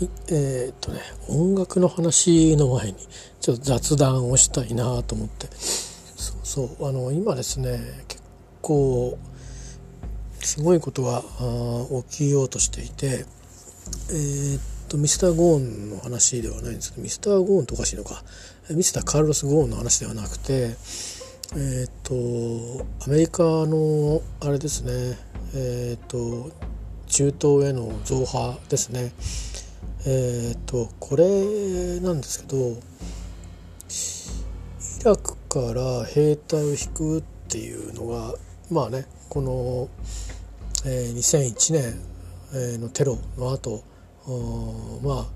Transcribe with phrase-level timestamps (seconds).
[0.00, 2.96] はい、えー、っとね音楽の話の前に
[3.38, 5.46] ちょっと雑談をしたいなと思って。
[5.50, 8.22] そうそうあの今ですね結
[8.62, 9.18] 構
[10.40, 11.22] すごいことが
[12.08, 13.26] 起きようとしていて
[14.10, 18.24] えー、っとミスター・ゴーンの話ではないんですけどミスター・ゴーンとおかしいのか。
[18.70, 20.76] ミスター・カルロス・ゴーンの話ではなくて
[21.56, 25.18] えー、っとアメリカのあれですね
[25.54, 26.50] え、っと
[27.06, 29.12] 中東への増派ですね。
[30.06, 32.76] えっ、とこれなんですけど
[35.00, 38.34] イラクから兵隊を引くっていうのが
[38.70, 39.88] まあねこの、
[40.86, 41.72] えー、2001
[42.52, 43.84] 年のテロの後
[45.02, 45.26] まあ、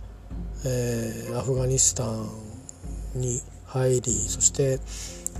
[0.66, 2.28] えー、アフガニスタン
[3.14, 4.78] に入りそして、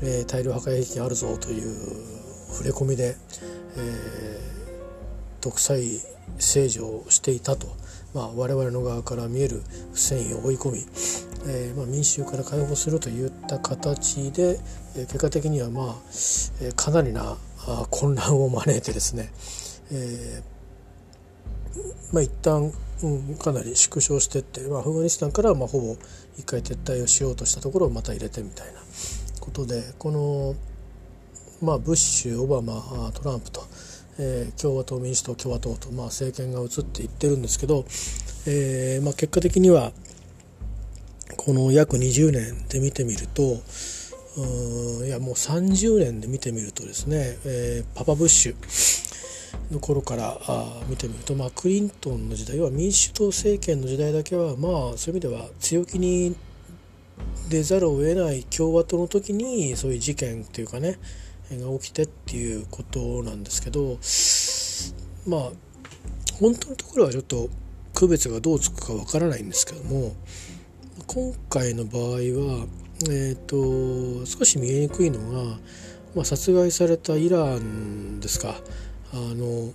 [0.03, 1.65] えー、大量破壊兵器があるぞという
[2.53, 3.17] 触れ込みで、
[3.77, 5.83] えー、独裁
[6.37, 7.84] 政治をしていたと。
[8.15, 9.63] まあ、我々の側から見える
[9.93, 10.79] 不正義を追い込み、
[11.47, 14.61] えーまあ、民衆から解放するといった形で、
[14.97, 15.87] えー、結果的には、まあ
[16.63, 17.37] えー、かなりな
[17.91, 19.33] 混乱を招いてですね、
[19.91, 20.55] えー
[22.13, 25.97] まあ、一旦、うん、かなり縮小していって、まあ、アフガニスタンからまあほぼ
[26.39, 28.81] 一回撤退をしようとしたところをまた入れてみたいな
[29.41, 30.55] ことでこの、
[31.61, 33.63] まあ、ブッシュオバマトランプと。
[34.19, 37.85] えー、共和党民主党共和党と、まあ、政権が移っていってるんですけど、
[38.47, 39.93] えーまあ、結果的には
[41.37, 43.63] この約20年で見てみると
[44.37, 48.55] うんいやもう30年で見てみるとですね、えー、パパブッシュ
[49.73, 56.37] の頃からあ見てみると、まあ、クリントンの時代は民主党政権の時代だけはまあそういう意味では強気に
[57.49, 60.99] 出ざるを得ない共和党の時にそういう事件っていうかね
[61.51, 63.99] が起きてっていうことなんですけど
[65.27, 65.51] まあ
[66.41, 67.49] 本当のところはちょっと
[67.95, 70.15] 区別がどうつくかわからないんですけども
[71.07, 72.67] 今回の場合は、
[73.11, 75.59] えーと、少し見えにくいのが、
[76.15, 78.57] まあ、殺害されたイランですか。
[79.13, 79.73] あの、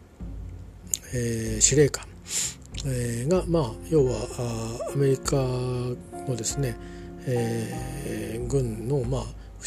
[1.13, 2.05] えー、司令官、
[2.85, 4.17] えー、が、まあ、要は
[4.89, 6.75] あアメリカのですね、
[7.25, 9.21] えー、軍の、まあ、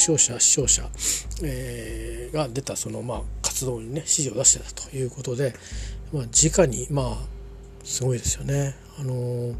[0.06, 0.88] 傷者死傷者、
[1.42, 5.54] えー、が出たその、まあ、活動にね指示を出してたということで、
[6.12, 7.16] まあ、直にまあ
[7.84, 8.74] すごいですよね。
[8.98, 9.54] あのー、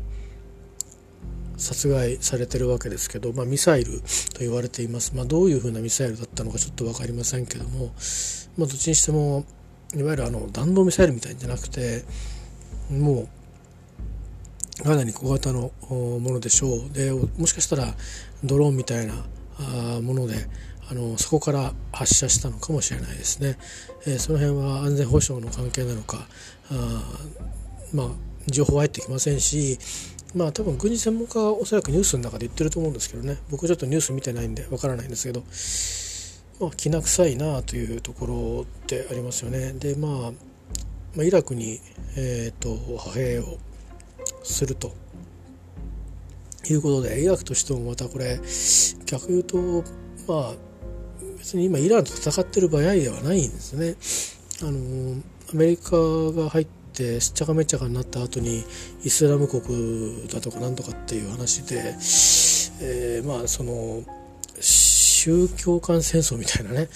[1.57, 4.01] 殺害されてるわけですけど、まあ、ミサイル
[4.35, 7.93] と言われています、まあ、どういうふうなミサイルだったのかちょっと分かりませんけども、
[8.59, 9.47] まあ、どっちにしても
[9.95, 12.05] いわゆるあの弾道ミサイルみたいじゃなくて
[12.91, 13.29] も
[14.81, 17.95] うかなり小型のものでしょうでもしかしたら
[18.43, 19.15] ドローンみたいな
[20.03, 20.35] もので
[20.91, 23.57] あのそこから発射したのかもしれないですね、
[24.07, 26.27] えー、その辺は安全保障の関係なのか
[26.71, 27.03] あ
[27.95, 28.07] まあ
[28.47, 29.79] 情報は入ってきませんし
[30.35, 33.37] まあ多分軍事専門家はおそらくニュースの中で言ってると思うんですけどね。
[33.51, 35.43] 僕ちょっとニュース見てないんでわからないんですけど
[36.67, 39.73] まあきな臭いなというところってありますよね。
[39.75, 40.11] でまあ、
[41.15, 41.81] まあ、イラクに、
[42.17, 43.59] えーと派兵を
[44.43, 45.02] すると。
[46.71, 48.41] いうことでイラクとしてもまたこれ
[49.07, 49.85] 逆言うと
[50.29, 50.55] まあ
[51.39, 53.97] 別に今イランと戦ってる場合ではないんですね。
[54.67, 55.21] あの
[55.53, 58.65] アメリカが入ってしっちゃかめっちゃかになった後に
[59.03, 61.97] イスラム国だとかなんとかっていう話で、
[62.81, 64.05] えー、まあその
[64.61, 66.89] 宗教間戦争みたいなね、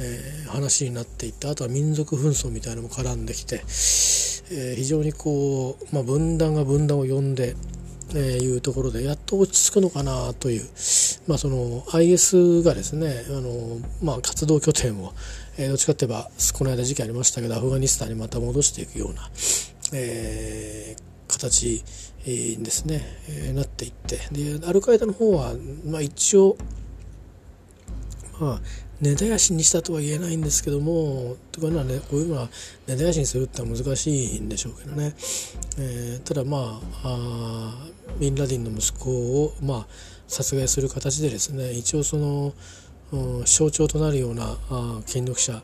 [0.00, 7.56] えー、話になっていってあとは民族紛争みたいなのも絡んできて、えー、非常にこう、まあ、分断が分断を呼んで
[8.14, 10.62] えいうところでやっと落ち着くのかなという、
[11.26, 15.12] まあ、その IS がですねあの、まあ、活動拠点を、
[15.58, 19.28] えー、どっちかといえばこの間事件ありましたけどアフガニスタンにまた戻していくような、
[19.92, 21.84] えー、形
[22.24, 25.52] ですね、えー、なっていってでアルカイダの方は、
[25.84, 26.56] まあ、一応
[28.40, 28.60] まあ
[29.00, 32.48] 根絶やしにしたとは言えないんですけどもとかねこういうのは
[32.86, 35.14] 根絶やしにするってのは難しいんでしょうけどね、
[35.78, 39.10] えー、ただまああビンラディンの息子
[39.44, 39.86] を、まあ、
[40.26, 42.52] 殺害する形でですね一応その、
[43.12, 45.62] うん、象徴となるようなあ権力者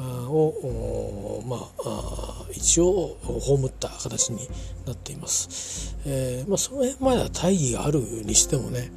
[0.00, 4.48] をまあ一応葬った形に
[4.86, 5.96] なっています。
[6.06, 8.90] えーまあ、その辺までは大義があるにしてもね、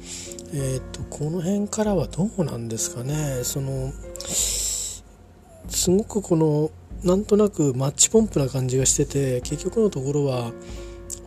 [0.52, 3.92] えーと、この辺からはどうなんですかねその
[4.26, 6.70] すごくこの
[7.04, 10.52] なんとなくマッチポンプな感じがしてて結局のところは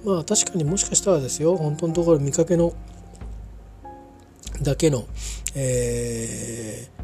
[0.05, 2.73] まあ確かにもしかしたらですよ本当のところ見かけの
[4.61, 5.05] だけの、
[5.55, 7.00] えー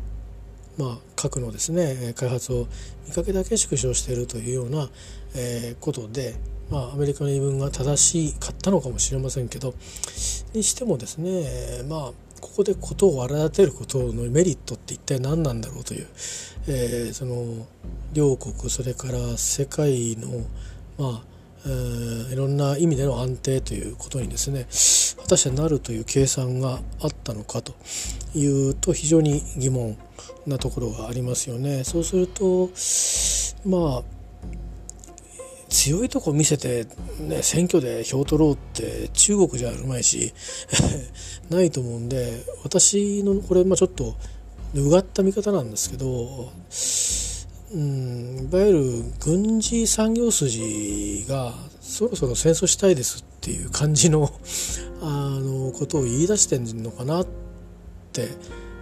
[0.78, 2.68] まあ、核のですね開発を
[3.08, 4.90] 見かけだけ縮小しているというような、
[5.36, 6.36] えー、ことで、
[6.70, 9.74] まあ、アメリカの言い分が正しかったのかもしれませんけど
[10.54, 16.08] にしてもですねまあここで事を荒立てることのメリットって一体何なんだろうという、
[16.68, 17.66] えー、その
[18.14, 20.46] 両国それから世界の
[20.98, 21.24] まあ、
[22.32, 24.64] いろんな意味での安定ということにですね
[25.22, 27.76] 果たしてなるという計算があったのかと
[28.34, 29.98] いうと非常に疑問。
[30.48, 31.84] なところがありますよね。
[31.84, 32.70] そうすると
[33.66, 34.18] まあ
[35.70, 36.88] 強いとこ見せて、
[37.20, 40.34] ね、選挙で票取ろうって中国じゃあるまいし
[41.50, 44.16] ないと思うんで私のこれ、まあ、ちょっと
[44.76, 46.52] うがった見方なんですけど、
[47.74, 54.32] うん、いわゆる軍事産業筋がそろそろ戦争したいですっていう感じの
[55.02, 57.28] あのことを言い出してるのかなっ
[58.14, 58.30] て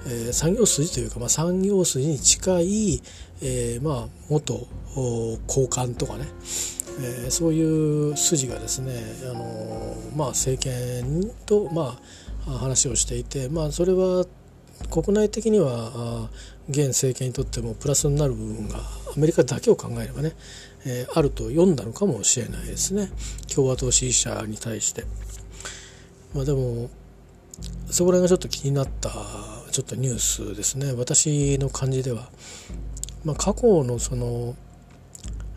[0.06, 3.02] えー、産業筋というか、まあ、産業筋に近い、
[3.42, 4.68] えー、まあ元
[5.48, 6.26] 高官とかね、
[7.00, 8.94] えー、そういう筋がですね、
[9.24, 12.00] あのまあ、政権と、ま
[12.48, 14.26] あ、話をしていて、まあ、それは
[14.90, 16.30] 国内的には
[16.70, 20.34] 現政権にとってもプラスになる部分がアメリカだけを考えればね、
[20.86, 23.10] えー、あると読んだのかもしれないですね
[23.54, 25.06] 共和党支持者に対して。
[26.34, 26.90] まあ、でも
[27.90, 29.10] そこら辺がちょっと気になった
[29.76, 30.94] ちょっとニュースですね。
[30.94, 32.30] 私の感じでは、
[33.26, 34.56] まあ、過去のその、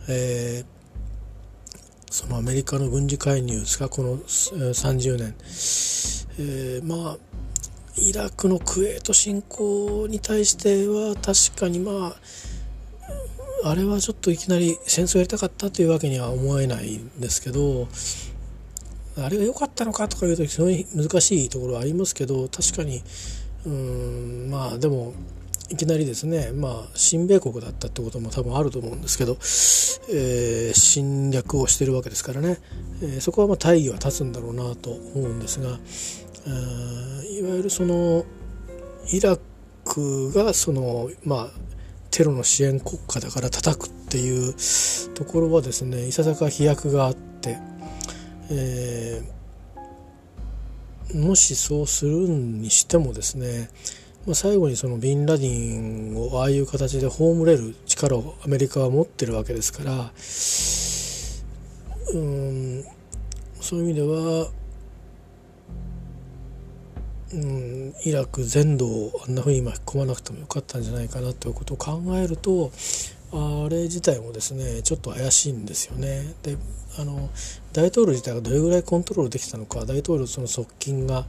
[0.09, 3.89] えー、そのアメリカの軍事介入ですか？
[3.89, 5.37] この30年、
[6.41, 7.19] えー、まあ
[7.97, 12.17] イラクのクウェート侵攻に対しては確かにま
[13.63, 17.87] ああれはちょっといきなり戦争やりたかったというわけには思えないんですけど
[19.17, 23.01] あれが良かったのかとかいうと非常に難しいところはありますけど確かに
[23.69, 25.13] うんまあでも
[25.71, 29.33] いきなりですねまあ親米国だったってことも多分あると思うんですけど、
[30.11, 32.59] えー、侵略をしてるわけですからね、
[33.03, 35.71] えー、そこはまあ大義は立つんだろうなと思うんですがい
[37.43, 38.25] わゆるその
[39.13, 39.37] イラ
[39.85, 41.49] クがそのまあ
[42.11, 44.55] テロの支援国家だから叩くっていう
[45.15, 47.59] ところはですねいささか飛躍があって、
[48.51, 49.38] えー
[51.15, 53.71] もしそうするにしてもですね、
[54.27, 60.11] まあ、最後にそのビンラディンをああいう形で葬れる力をアメリカは持ってるわけですから
[62.13, 62.85] うん
[63.61, 64.49] そういう意味では、
[67.33, 72.71] うん、イラク全土をあんなふうに巻き込まなくてもよかったんじゃないかなということを考えると
[73.31, 76.35] あれ自体もですねちょっと怪しいんですよね。
[76.43, 76.57] で
[76.99, 77.29] あの
[77.73, 81.27] 大統領自体がどれぐらいコントロールできたのか大統領その側近が、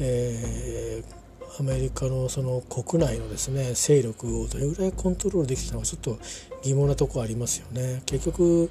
[0.00, 6.18] えー、アメリカのその国内のですね勢力をどれぐらいコントロールできたのかちょっと
[6.62, 8.02] 疑問なとこありますよね。
[8.06, 8.70] 結局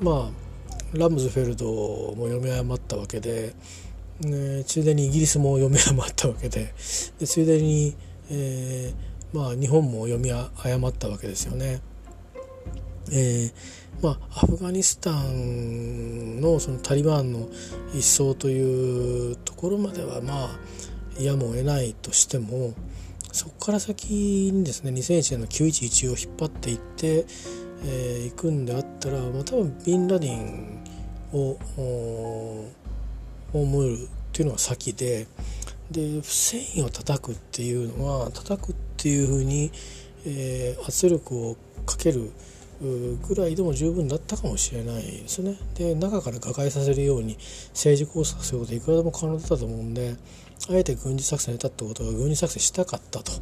[0.00, 3.54] まあラムズフェルドも読み誤ったわけで、
[4.20, 6.72] ね、ついでにイギリスも読み誤ったわけで
[7.18, 7.94] でついでに、
[8.30, 11.80] えー、まあ、日本も読み誤ったわけですよね。
[13.12, 13.52] えー
[14.02, 17.48] まあ、アフガニスタンのそのタリバンの
[17.92, 22.74] 一掃というところまではまあやむを得ないとしても
[23.32, 27.26] そこから先にですね2001年の911を引っ張っていって、
[27.84, 30.84] えー、行くんであったら、まあ、多分ビンラディン
[31.32, 31.58] を
[33.52, 35.26] 葬るっていうのが先で
[35.90, 39.72] でフセインを叩くっていうのは叩くっていうふうに、
[40.26, 42.30] えー、圧力をかける
[42.80, 45.56] ぐらいでも十分だったかもしれないですね。
[45.74, 47.36] で中から瓦解させるように
[47.70, 50.16] 政治工作することいくらでも可能だったと思うんで
[50.70, 53.32] あえて軍事作戦に出たってことは軍事作戦したかったと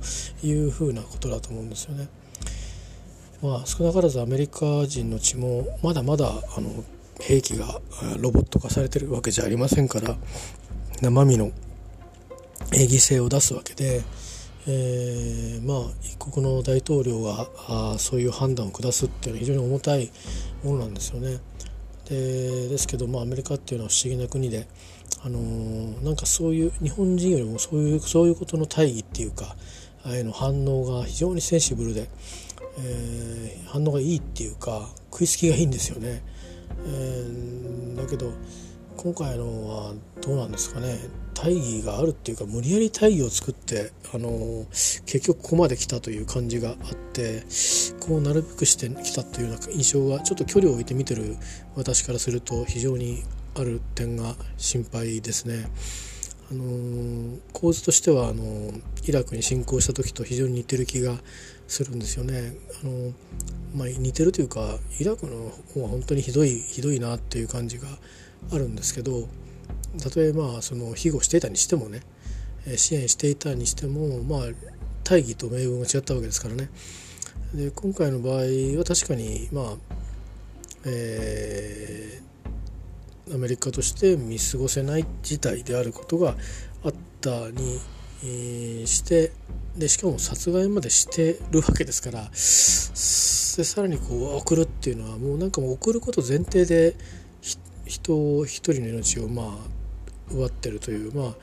[0.42, 2.08] いうふうなことだと思うんですよね。
[3.42, 6.26] まあ少なからずアメリカ人の血もまだまだ
[6.56, 6.84] あの
[7.20, 7.80] 兵器が
[8.18, 10.16] ロボット化されてるわけじゃありませんから
[11.02, 11.50] 生身の
[12.70, 14.02] 犠牲を出すわけで。
[14.68, 20.10] えー、まあ一国の大統領があそういう判断を下すっていうのは非常に重たい
[20.64, 21.38] ものなんですよね。
[22.08, 24.66] でですけど、まあ、アメリカっていうのは不思議な国で、
[25.24, 29.56] あのー、なんかそういう日本人よりもそういうそういうことの大義っていうか
[30.04, 32.08] ああいうの反応が非常にセンシブルで、
[32.78, 36.22] えー、反応がいいっていうか食いつきがいいんですよね。
[36.86, 38.32] えー、だけど
[38.96, 40.98] 今回のはどうなんですかね
[41.36, 44.64] 大義があるっていうか無理やり大義を作ってあの
[45.04, 46.76] 結局ここまで来たという感じがあっ
[47.12, 47.42] て
[48.00, 51.36] こうなるべくしてきたというような印象がちょっと距離を置いて見てる
[51.74, 53.22] 私からすると非常に
[53.54, 55.66] ある点が心配ですね。
[56.48, 58.72] あの構図としてはあの
[59.04, 61.16] イラクに侵攻した時と非常に似てる気が
[61.66, 62.54] するんですよね。
[62.82, 63.12] あの
[63.74, 67.88] まあ、似てるというかイラクの方は本当にひどいひどいなっていう感じが
[68.52, 69.28] あるんですけど
[70.00, 72.02] たとえまあその庇護していたにしてもね
[72.76, 74.48] 支援していたにしてもまあ
[75.04, 76.68] 大義と命運が違ったわけですからね。
[77.54, 78.34] で今回の場合
[78.78, 79.76] は確かにまあ
[80.88, 86.36] えー、アメリカとして見過ごせない事態であることが
[86.84, 87.80] あったに、
[88.22, 89.32] えー、して
[89.76, 92.36] でしかも殺害までしてるわけですからで
[93.64, 96.94] さらにこう送るっていうのはもうなんかもう送ること前提で
[97.84, 99.75] 人一人の命をまあ
[100.30, 101.38] 奪ってるというまあこ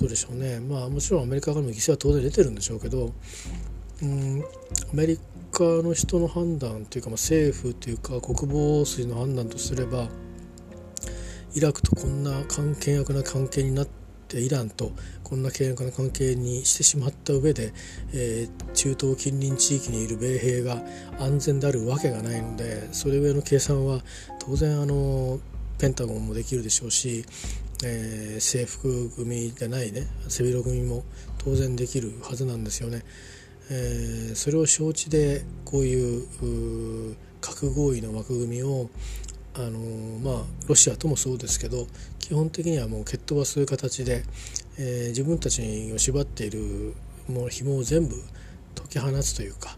[0.00, 0.60] とでしょうね。
[0.60, 3.12] まあもちろんアメリカからの犠牲は当然出てるんでしょうけど
[4.02, 4.44] うん
[4.92, 5.18] アメリ
[5.50, 10.08] カの人の判断というか、まあ、政府というか国防筋の判断とすれば
[11.54, 13.88] イラクとこんな険悪な関係になっ
[14.28, 14.92] てイランと
[15.24, 17.72] こんな険悪な関係にしてしまった上で、
[18.12, 20.82] えー、中東近隣地域にいる米兵が
[21.18, 24.00] 安全であるわけがないのでそれ上の計算は
[24.38, 25.40] 当然あの
[25.78, 27.24] ペンタゴンもできるでしょうし、
[27.84, 31.04] えー、制服組でないね背広組も
[31.38, 33.02] 当然できるはずなんですよね。
[33.70, 38.88] えー、それを承知でこういう核合意の枠組みを
[39.54, 39.78] あの
[40.20, 41.86] まあロシアともそうですけど
[42.18, 44.22] 基本的にはもう蹴っ飛ばす形で、
[44.78, 46.94] えー、自分たちを縛っている
[47.28, 48.14] もう紐を全部
[48.74, 49.76] 解き放つというか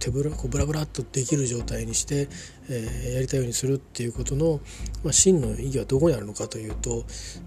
[0.00, 2.28] 手ぶらこうブラブラっとできる状態にして、
[2.70, 4.60] えー、やりたいようにするっていうことの、
[5.04, 7.04] まあ、真の意義はどこにあるのかというと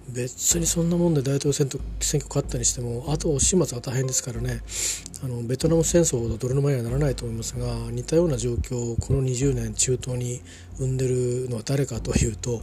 [0.07, 4.61] 別にそんなもんで大統領選挙選挙勝ったにしてもあと始末は大変ですからね。
[5.23, 10.41] あのベトナム戦争ほど泥沼にはならないと思いますが似たような状況をこの20年中東に
[10.77, 12.61] 生んでるのは誰かというと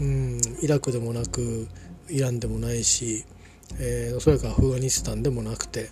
[0.00, 1.68] うんイラクでもなく
[2.08, 3.24] イランでもないし、
[3.78, 5.90] えー、おそらくアフガニスタンでもなくて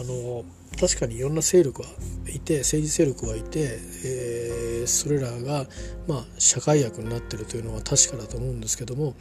[0.00, 0.44] あの
[0.80, 1.88] 確かにいろんな勢力は
[2.28, 5.66] いて政治勢力はいて、えー、それらが、
[6.06, 9.14] まあ、社会役になってるというのは確かだと思うんですけども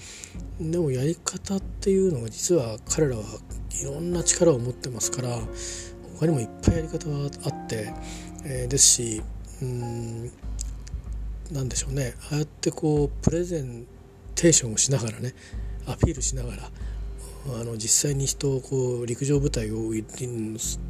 [0.59, 3.23] でもやり方っていうのが実は彼らは
[3.81, 5.39] いろんな力を持ってますから
[6.19, 7.93] 他にもいっぱいやり方があって、
[8.45, 9.21] えー、ですし
[9.61, 10.31] うん
[11.51, 12.15] 何でしょうね。
[12.31, 13.85] ああやってこうプレゼン
[14.35, 15.33] テーションをしながらね
[15.85, 16.63] アピールしながら
[17.47, 19.91] あの実際に人をこう陸上部隊を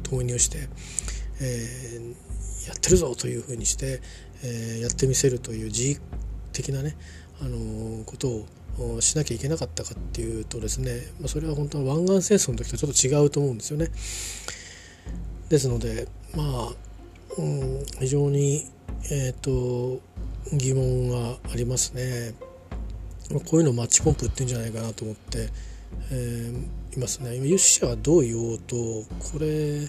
[0.02, 0.68] 投入して、
[1.40, 4.00] えー、やってるぞというふうにして、
[4.44, 5.98] えー、やってみせるという自意
[6.52, 6.96] 的なね、
[7.40, 8.46] あのこと
[8.78, 13.88] をしなきゃいけなかったかっていうとですね、まあ、それは本当は湾岸戦争の時とちょっと違うと思うんですよね。
[15.48, 16.72] ですのでまあ、
[17.38, 18.64] うん、非常に、
[19.10, 20.00] えーと、
[20.52, 22.34] 疑問がありますね。
[23.50, 25.48] こういうのをマッチポンプって言うんじゃないかなと思って。
[26.10, 27.36] えー、いますね。
[27.36, 29.86] 今有識者はどう言おうとこれ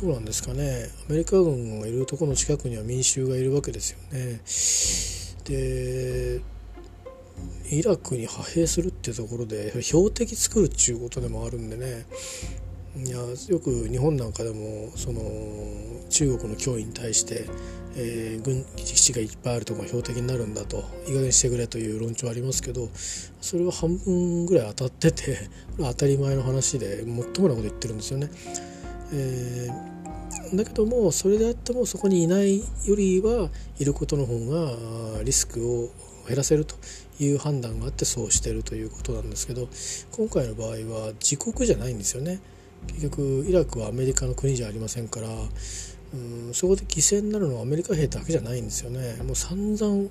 [0.00, 0.88] どうなんですかね。
[1.08, 4.40] アメリカ軍がいるところの近くには民衆がいるわけですよね。
[5.44, 6.40] で
[7.70, 12.06] イラクに派兵するっていうところで標的作るっちゅうことでもあるんでね。
[12.96, 15.20] いやよく日本なんかでもその
[16.10, 17.48] 中国の脅威に対して
[17.96, 22.88] えー、軍基地がいっぱいあるとこが標的になるんだといい加減してくれという論調ありますけど
[23.40, 25.38] それは半分ぐらい当たってて
[25.78, 28.30] 当たり前の話で最もなこと言ってるんですよね。
[29.12, 32.64] えー、だけどもそれであってもそこにいないよ
[32.96, 35.90] りはいることの方がリスクを
[36.26, 36.74] 減らせると
[37.20, 39.68] いう判断があってそうしているということなんですけど
[40.10, 42.40] 今回の場合は自国じゃないんですよね。
[42.88, 49.16] 結局イラクはアメリカの国じゃありませんからうんそこで犠牲になるのはアメリカ兵だけじゃないんですよね。
[49.24, 50.08] もう散々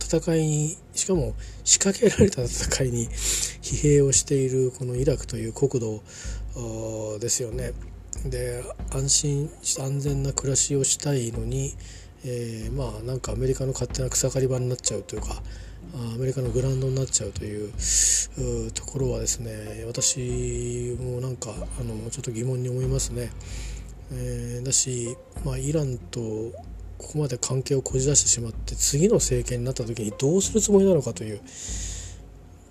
[0.00, 6.02] 戦いにしかも仕掛けられた戦いに疲弊をしているこのイラクという国土
[7.18, 7.72] ですよね。
[8.26, 8.62] で
[8.92, 11.74] 安心安全な暮らしをしたいのに、
[12.24, 15.42] えー、まあなんかアメリカの勝手な草刈り場になっちゃうというか
[15.94, 17.72] アメリカのグラウンドになっちゃうという
[18.72, 23.30] ところはですね私もなんかあのちょっと疑問に思いますね。
[24.14, 26.20] えー、だし、まあ、イランと
[26.98, 31.40] ここまで関係をこじ出してしまって次の政権になった時にどうするつもりなのかという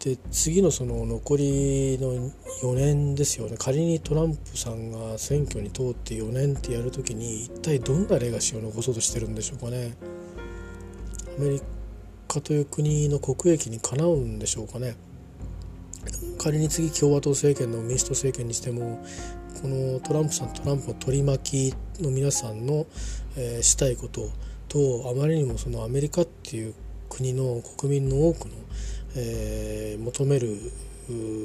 [0.03, 2.31] で次のその残りの
[2.63, 9.93] 4年ですよね仮にトランプさんが選挙に通って4年ってやる時に一体どんなレガシーを残そうとしてるんでしょうかね。
[11.37, 11.61] アメリ
[12.31, 14.95] カという国の国益にかなうんでしょうかね。
[16.37, 19.03] 仮に次共和党政権の民主党政権にしても
[19.61, 22.87] このトランプさんトランプの取り巻きの皆さんの、
[23.37, 24.29] えー、したいこと
[24.67, 26.73] とあまりにもそのアメリカっていう
[27.09, 28.55] 国の国民の多くの、
[29.15, 30.57] えー、求める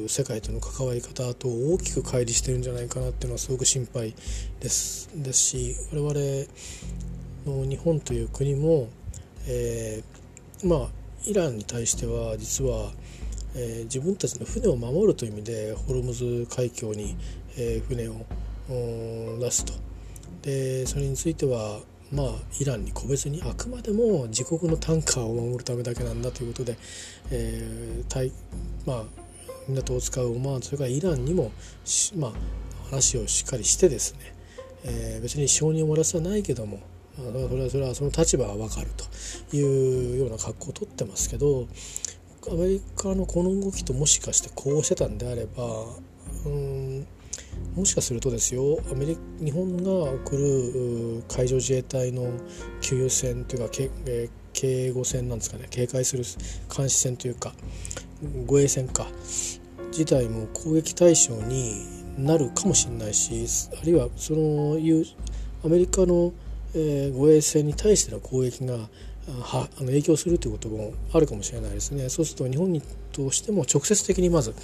[0.09, 4.15] 世界との関わり方と大きく乖離してるんじゃないかなっていうのはすごく心配
[4.61, 8.89] ですですし我々の日本という国も、
[9.47, 10.26] えー、
[10.65, 10.89] まあ
[11.27, 12.91] イランに対しては実は、
[13.55, 17.17] えー、自分たちの船を守るという意味でホルムズ海峡に、
[17.57, 18.25] えー、船を
[19.39, 19.73] 出すと。
[20.43, 21.81] でそれについては
[22.13, 22.27] まあ
[22.61, 26.77] イランに個別にあくまでも自国のタンカーを守るためだけなんだということで、
[27.31, 28.33] えー
[28.87, 29.05] まあ、
[29.69, 31.51] 港を使うオマーンそれからイランにも、
[32.17, 32.33] まあ、
[32.89, 34.35] 話をしっかりしてですね、
[34.85, 36.79] えー、別に承認を漏らすはないけども
[37.17, 37.23] そ
[37.57, 38.89] れはそれはその立場は分かる
[39.51, 41.67] というような格好をとってますけど
[42.51, 45.65] アメリカのこの動きともしかしてこうしてたんであれば
[46.45, 47.07] うん
[47.75, 52.31] もしかするとですよアメリ日本が送る海上自衛隊の
[52.81, 56.25] 給油船というかけえ警護船なんですかね警戒する
[56.75, 57.53] 監視船というか
[58.47, 59.07] 護衛船か
[59.91, 61.75] 自体も攻撃対象に
[62.19, 63.47] なるかもしれないし
[63.79, 65.05] あるいはそのいう
[65.65, 66.33] アメリカの、
[66.77, 68.89] え、護衛船に対しての攻撃が
[69.79, 74.55] 影響するということもあるかもしれないですねそうすると日本にとしても直接的にまず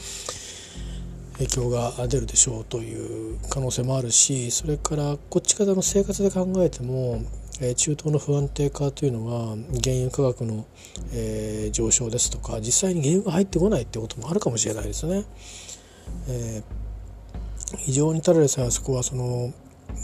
[1.34, 7.22] 影響が出るでしょうという可能性もあるしそれからこっち方の生活で考えても
[7.60, 10.66] 中東の不安定化というのは原油価格の、
[11.12, 15.24] え上昇ですとか実際に原油が入ってこないってこともあるかもしれないですね。
[16.28, 19.52] えー、非常にただでさえあそこはその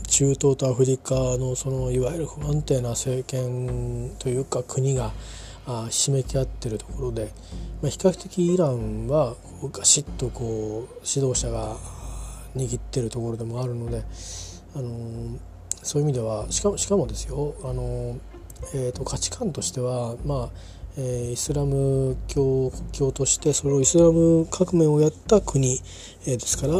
[0.06, 5.12] 中東とアフリカのそのいわゆる不安定な政権というか国が
[5.90, 7.30] ひしめき合ってるところで、
[7.82, 9.36] まあ、比較的イランは
[9.72, 11.76] ガシッとこう指導者が
[12.56, 14.02] 握ってるところでもあるので、
[14.74, 15.38] あの
[15.82, 18.18] そういう意味ではしかもしかもですよ、あの
[18.74, 25.80] えーと、価値観としては、まあえ、イスラム教教としてそれをイスラム革命をやった国、
[26.26, 26.78] え、ですからあ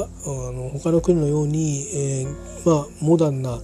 [0.53, 2.27] の他の国のように、え、
[2.67, 3.61] まあ、モダンな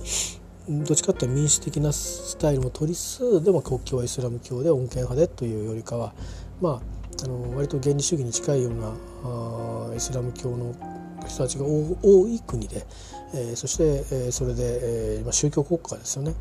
[0.68, 6.14] どっちかっていうと民主的なスタイルも取りつつでも国境はイスラム教で穏健派でというよりかは
[6.62, 6.80] ま
[7.20, 10.74] ああの割と原理主義に近いようなあイスラム教の
[11.28, 12.86] 人たちが多い国で、
[13.34, 16.34] えー、そして、えー、それで、えーまあ、宗教国家ですよね。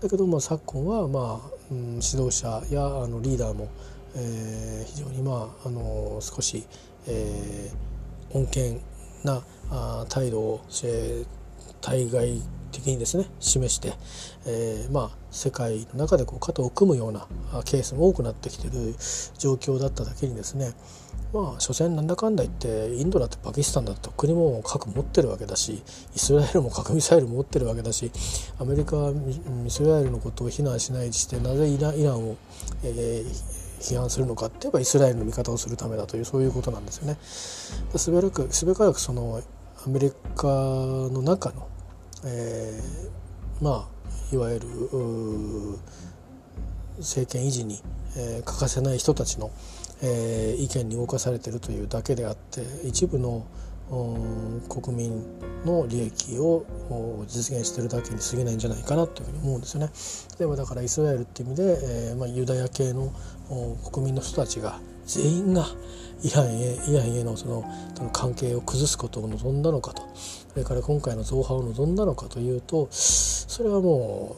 [0.00, 3.68] だけども昨今は、まあうん、指導者やあのリーダーも、
[4.16, 6.66] えー、非常に、まあ、あの少し、
[7.06, 8.80] えー、穏健
[9.24, 11.26] なあ態度を、えー、
[11.80, 13.92] 対外的にですね示して、
[14.46, 17.26] えー、まあ世界の中でこう肩を組むような
[17.64, 18.94] ケースも多くなってきてる
[19.38, 20.72] 状況だっただけにですね
[21.32, 25.82] まあ所詮なんだかんだ言ってインドだってパキスタンだって国も核持ってるわけだし
[26.14, 28.10] イスラエルも核ミサイル持ってるわけだし
[28.58, 29.12] アメリカは
[29.66, 32.36] イスラエルのことを非難しないにしてなぜイランイランを、
[32.82, 37.16] えー批判するのかって言えばイスラエルの味方をするためだというそういうことなんですよね。
[37.22, 39.40] すべらくすべからくその
[39.86, 41.68] アメリカの中の
[42.24, 44.66] えー、まあいわゆる
[46.98, 47.80] 政権維持に、
[48.16, 49.50] えー、欠かせない人たちの、
[50.02, 53.46] えー、意見に動かされているというだけであって一部の
[54.68, 55.22] 国民
[55.64, 56.66] の利益を
[57.26, 59.90] 実現しているだけに過ぎないんじゃないかなというふうに思うんですよね。
[60.38, 61.78] 例えばだからイスラエルっていう意味で、
[62.10, 63.12] えーまあ、ユダヤ系の
[63.90, 65.66] 国民の人たちが全員が
[66.22, 67.64] イランへイランへのその
[68.12, 70.02] 関係を崩すことを望んだのかと
[70.58, 74.36] れから今回の増派を望んだのかというとそれはも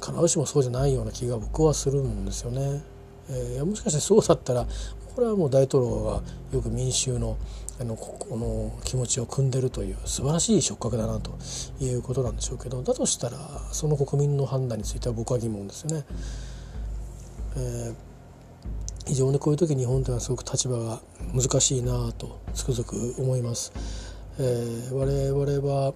[0.00, 2.82] う必ずしもそうじゃないような気が僕はするんですよね。
[3.28, 4.66] えー、もしかしてそうだったら
[5.14, 7.36] これはもう大統領がよく民衆の
[7.80, 11.38] あのこの気持ちを汲んでるという素晴らしい触覚だなと
[11.80, 13.38] いうことなんでしょうけどだとしたら
[13.72, 16.04] その国民の判断については僕は疑問ですよね。
[17.56, 18.10] えー
[19.10, 21.00] 非常にこういう時日本というのはすごく立場が
[21.34, 23.72] 難しいなとつくづく思います。
[24.42, 25.92] えー、我々は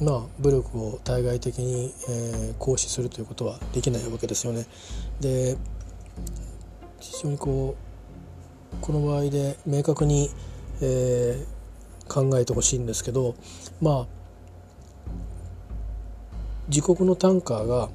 [0.00, 4.66] まあ、武力を対外的に、えー、行使するということはできないわけですよね。
[5.20, 5.56] で
[7.00, 7.74] 非常にこ
[8.72, 10.30] うこの場合で明確に、
[10.80, 13.34] えー、考えてほしいんですけど
[13.80, 14.06] まあ
[16.68, 17.88] 自国のタンカーが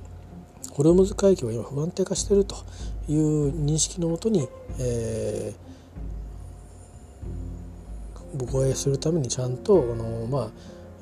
[0.72, 2.56] ホルムズ海峡が今不安定化していると
[3.08, 4.48] いう認識のもとに、
[4.80, 5.63] えー、
[8.34, 10.50] 護衛するためにちゃんとあの、まあ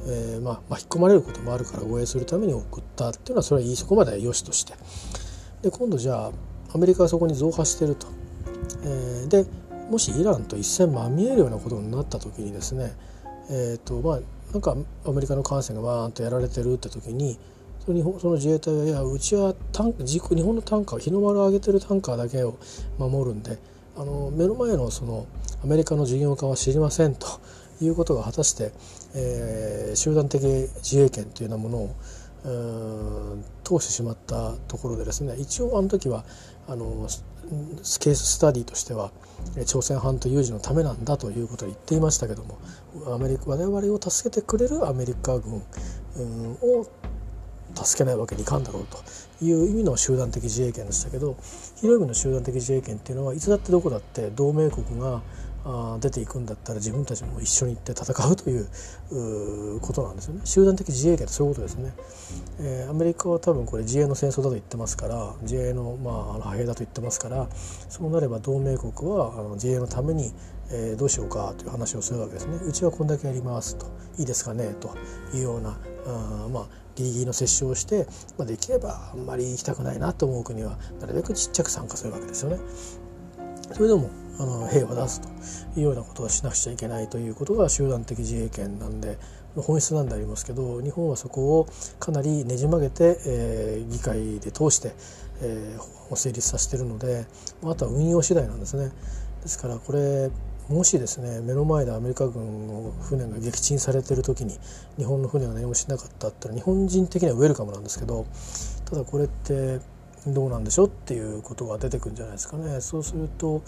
[0.05, 4.73] えーまあ、巻き込まれることもあるから護衛するために送ったっていうのはそれはいいそこまではよしとして。
[5.61, 6.31] で今度じゃあ
[6.73, 8.07] アメリカはそこに増派してると、
[8.83, 9.45] えー、で
[9.89, 12.93] もしイランと一戦まみえるようなことになった時にですね
[13.49, 14.19] えっ、ー、とまあ
[14.53, 17.37] なんかアメリカの艦船がわーンとやられてるって時に
[17.85, 22.57] その本その自衛隊はいやうちはタン日本のタンカー日の丸を上げてるタンカーだけを
[22.97, 23.57] 守るんで
[23.97, 25.27] あの目の前のその
[25.63, 27.27] アメリカの事業化は知りませんと
[27.81, 28.71] いうことが果たして、
[29.15, 31.95] えー、集団的自衛権というようなものを
[33.63, 36.23] 通してしまったところでですね一応あの時は
[36.67, 37.07] あの
[37.99, 39.11] ケーススタディとしては
[39.65, 42.57] 朝鮮半島有事のためなんだということを言っていましたけども
[43.13, 45.61] アメリカ我々を助けてくれるアメリカ軍
[46.61, 46.87] を
[47.75, 48.97] 助けないわけにいかんだろうと
[49.41, 51.35] いう意味の集団的自衛権でしたけど
[51.75, 55.21] 広い意味の集団的自衛権っていうのはいつだってどこだって同盟国が
[55.63, 60.41] あ出ていくんだったら自分たちも一緒に行って戦うということなんですよね。
[60.43, 61.93] 集団的自衛権ってそういうことですね、
[62.59, 67.47] えー、アメリカは多分これ自衛の戦争だと言ってますから自衛の,、まあ、あの派兵だと言ってますから
[67.89, 70.33] そうなれば同盟国はあの自衛のために、
[70.71, 72.57] えー、どうしようかという話をするわけですね。
[72.65, 73.85] うちはこんだけやりますと
[74.17, 74.95] いいですかねと
[75.33, 75.77] いうような
[76.07, 76.67] あまあ
[77.01, 82.59] ギリギリの接触をして、まあ、できればあんまり行きたくないなと思う国はなるべくちっちゃく参加するわけですよね。
[83.73, 84.09] それでも
[84.39, 89.17] あの兵を出すというようなことはしなくちゃいけないということが集団的自衛権なんで
[89.55, 91.67] 本質なんでありますけど日本はそこを
[91.99, 94.93] かなりねじ曲げて、えー、議会で通して、
[95.41, 97.25] えー、成立させてるので
[97.63, 98.91] あとは運用次第なんですね。
[99.41, 100.29] ですからこれ
[100.71, 104.57] もしですね目の前でアメリカ軍の船が撃沈されてる時に
[104.97, 108.25] 日本の船が何もしなかったって日本人的にはウェルカムなんですけど
[108.85, 109.79] ただこれって
[110.27, 112.79] どうなんでしょうっていうことが出てくるんじゃないですかね。
[112.81, 113.61] そうすると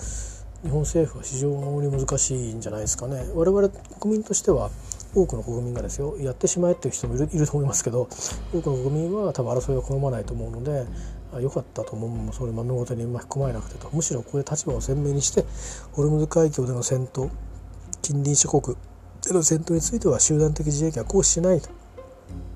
[0.63, 1.49] 日本政府は非常
[1.81, 3.25] に難しいんじゃないですかね。
[3.33, 4.69] 我々国民としては
[5.15, 8.07] 多くの国民がですよやってしまえっていう人もいるいると思いますけど
[8.53, 10.85] 多くの国民は多分争いを好まないと思うので
[11.41, 15.45] 良かったと思うそれ豆ごとに巻き込まれなくてとむしろここで立場を鮮明にして
[15.91, 17.29] ホルムズ海峡での戦闘
[18.01, 18.77] 近隣諸国
[19.25, 21.69] での戦闘については集団的自衛権は行使しないと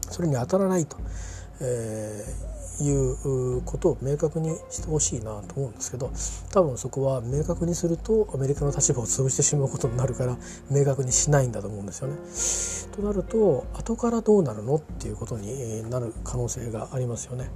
[0.10, 0.98] それに当たらないと、
[1.60, 2.24] え
[2.80, 6.12] いうことを明確にしてほしいなと思うんですけど
[6.52, 10.38] 多分そこは明確にするとアメリカの立場を潰してしまうことになるから
[10.70, 12.88] 明確にしないんだと思うんですよね。
[12.96, 17.50] となると後からどうなるのっていうことになる可能性がありますよね。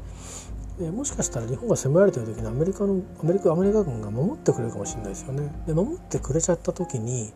[0.81, 5.51] でもしかしたら日本が攻められてる時にアメリカのアメリカアメリカ軍が守ってくれるかもしれないですよね。
[5.67, 7.31] で守ってくれちゃった時に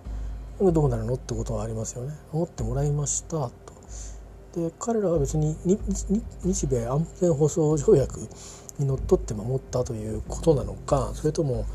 [0.60, 2.14] どうなるのってことはありますよね。
[2.34, 3.52] 守ってもらいましたと
[4.56, 8.20] で彼らは別に日米安全保障条約
[8.80, 11.66] にのっとって守ったということなのかそれとも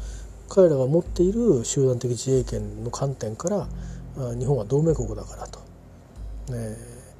[0.48, 3.68] 彼らが持っている集団的自衛権の観点から
[4.34, 5.60] 日本は同盟国だからと、
[6.52, 6.76] ね、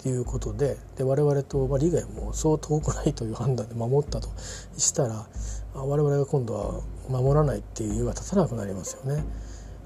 [0.09, 4.29] いうことでで我々と、まあ、利害もそう遠くないという判断で守ったと
[4.77, 5.27] したら
[5.75, 9.25] 我々が今度は守らないっていう理由が立たなくなりますよね。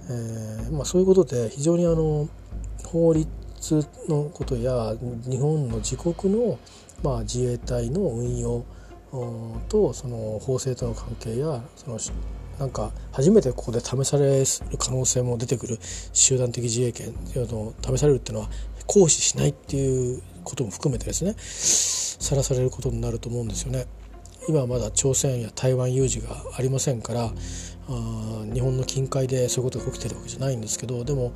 [0.07, 2.29] えーまあ、そういうことで非常にあの
[2.85, 3.29] 法律
[4.09, 4.95] のことや
[5.27, 6.59] 日本の自国の、
[7.03, 8.65] まあ、自衛隊の運用
[9.69, 11.99] とその法制との関係やその
[12.59, 14.47] なんか初めてここで試される
[14.79, 15.79] 可能性も出てくる
[16.13, 18.51] 集団的自衛権の試されるっていうのは
[18.87, 23.87] 行使しないっていうことも含めてですねさらされることになると思うんですよね。
[24.47, 31.33] 今はまだ朝鮮や台湾有事がありませんからあ日本の近海でそういうことが起きてるわけじゃないんですけどでも、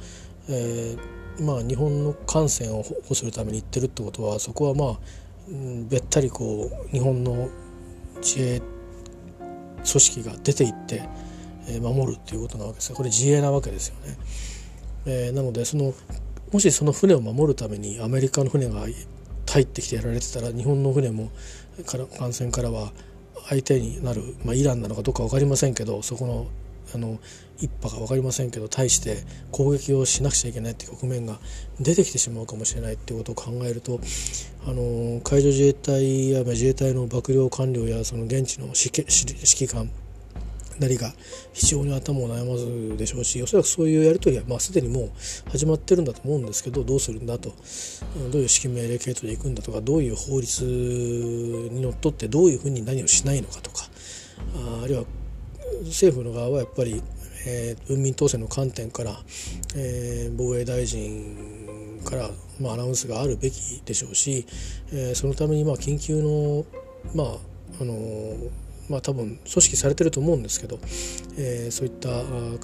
[0.48, 4.98] えーまあ、日本の艦船を保護するために行ってるってことはそこはまあ、
[5.48, 7.48] うん、べったりこう日本の
[8.16, 11.08] 自衛組織が出て行って、
[11.68, 14.16] えー、守るっていうことなわけですこれ自衛なわけですよね。
[15.06, 15.94] えー、なのでその
[16.52, 18.87] もしその船を守るためにアメリカの船が
[19.46, 21.30] 入ってきてやられてたら日本の船も
[21.87, 22.92] から艦船からは
[23.48, 26.46] 相手になる、まあ、イランなのかどうか分かりませんけどそこの
[26.94, 27.18] あの
[27.58, 29.18] 一派か分かりませんけど対して
[29.50, 31.38] 攻撃をしなくちゃいけないっていう局面が
[31.80, 34.00] 出てきてしまうかもしれないっていうことを考えると
[34.66, 39.90] あの海上自衛隊や自衛隊の幕僚官僚やその現地の指揮官
[40.78, 41.12] なりが
[41.52, 45.10] 非常に頭を悩まずでしょうしおそらくそういうやり取りはまあすでにもう
[45.50, 47.52] 始まってるんだと思うんですけどどうするんだと。
[48.18, 53.88] どういう指揮命令系統でいくんだとかどういう法律にのっとってどういうふうに何をしないのかとか。
[54.54, 55.04] ああるいは
[55.84, 57.02] 政府の側はやっぱり、
[57.46, 59.16] えー、文民統制の観点から、
[59.76, 64.46] えー、防衛大臣から、まあ、アナウンスがあるべきでしょうし、
[64.92, 66.64] えー、そのためにまあ緊急の
[67.14, 67.36] まあ
[67.80, 67.94] あの
[68.88, 70.79] まあ多分組織されてると思うんですけど、
[71.37, 72.09] えー、そういった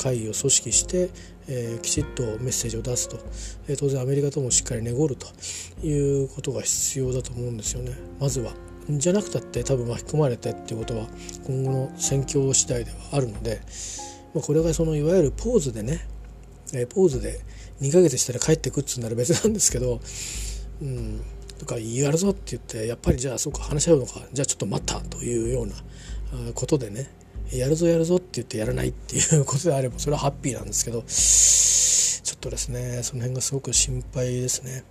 [0.01, 1.11] 会議を組織して、
[1.49, 3.19] えー、きちっとメッセージを出すと、
[3.69, 5.27] えー、当然アメリカともしっかり寝ごると
[5.87, 7.93] いうことが必要だと思うんですよね。
[8.21, 8.53] まずは。
[8.91, 11.07] じゃなくたって多分巻き込まれてっていうことは
[11.47, 13.63] 今後の戦況次第ではあるので、
[14.35, 16.07] まあ、これがそのいわゆるポーズでね、
[16.75, 17.41] えポーズで
[17.81, 20.01] 2ヶ月したら帰ってくっつうなら別なんですけど、
[20.83, 21.21] うん、
[21.59, 25.75] とかやるぞって言ってやっぱりじゃあそうか話し合うのかじゃあちょっと待ったというような
[26.55, 27.11] ことでね、
[27.53, 34.85] やるぞやるぞって言ってやらないっていうことであればそれはハッピーなんですけどちょっとですねその辺がすごく心配ですね。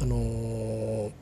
[0.00, 1.12] あのー、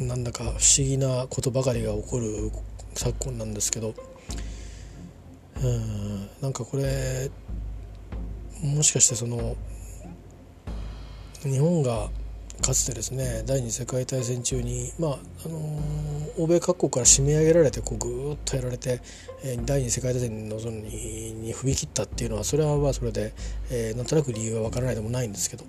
[0.00, 2.50] なんだか不思議なことばかりが起こる
[2.94, 3.94] 昨今なんですけど
[5.62, 7.30] うんなんかこれ
[8.62, 9.56] もしかしてその
[11.42, 12.10] 日本が
[12.62, 15.10] かつてですね第二次世界大戦中に、まあ
[15.44, 19.00] あのー、欧米各国から締め上げられてこうぐっとやられて、
[19.44, 23.34] えー、第二次世界大戦のにに踏み切ったっていうのはそれはまあそれで、
[23.70, 25.64] えー、なんとなく理由は分からないでもないんですけど、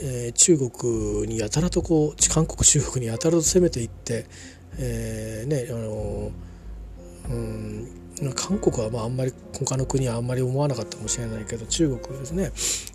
[0.00, 4.26] えー、中国にやたらとこう韓国中国にやたらと攻めていって、
[4.78, 6.32] えー、ねあの
[7.30, 12.52] うん韓国はまああんまり他の国はあんまり思わなかったかもしれないけど中国ですね、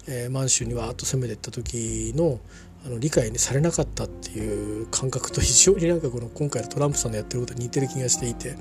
[0.07, 2.39] えー、満州にわーっと攻めていった時の
[2.87, 8.55] あの理解にされなかったっていう感覚と非常になんかこの今回のトランプさんのやってることに似てる気がしていて、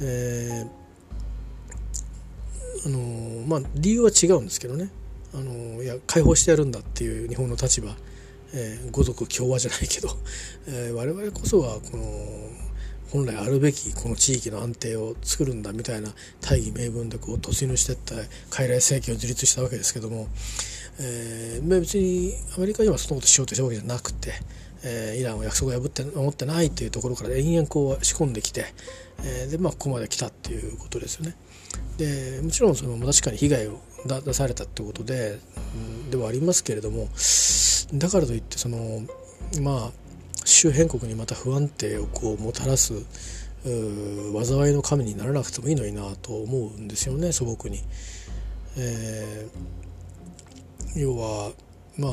[0.00, 4.88] えー、あのまあ理由は違うんですけどね。
[5.34, 7.94] あのいや解放してやるんだっていう日本の立場、
[8.54, 10.08] えー、五族共和じゃないけど、
[10.66, 12.04] えー、我々こそはこの
[13.10, 16.08] 本来あるべきこの地域の安定を作るんだみたいな
[16.40, 18.14] 大義名分でこう突入していった
[18.48, 20.28] 傀儡政権を樹立したわけですけども、
[21.00, 24.32] えー、別にアメリカにはそのことしようとしたわけじゃなくて、
[24.84, 28.66] えー、イランは約束を破って守ってないっていうところから延々こう仕込んできて、
[29.24, 31.36] えー、でまあここまで来たっていうことですよね。
[31.98, 35.38] でもちろんその確かに被害を出されたってことで、
[35.74, 37.08] うん、ではありますけれども
[37.94, 39.02] だからといってその
[39.60, 39.92] まあ
[40.44, 42.94] 周辺国にまた不安定をこうもたらす
[43.64, 47.80] 災いの神にならなくてもいいのになと思うんですよね素朴に。
[48.76, 49.87] えー、
[50.98, 51.52] 要は
[51.96, 52.12] まあ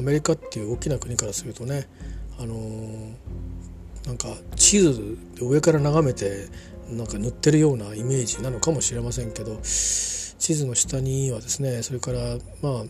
[0.00, 1.86] アメリカっていう大きな国からするとね
[2.40, 6.46] あのー、なんか地図で上から眺めて
[6.88, 12.18] なんか塗ってるようなイメージなのかもしれませんけど地図の下にはですねそれから
[12.62, 12.84] まあ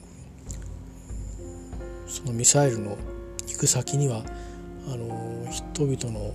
[2.06, 2.96] そのミサイルの
[3.48, 4.22] 行く先には
[4.86, 6.32] あの人々の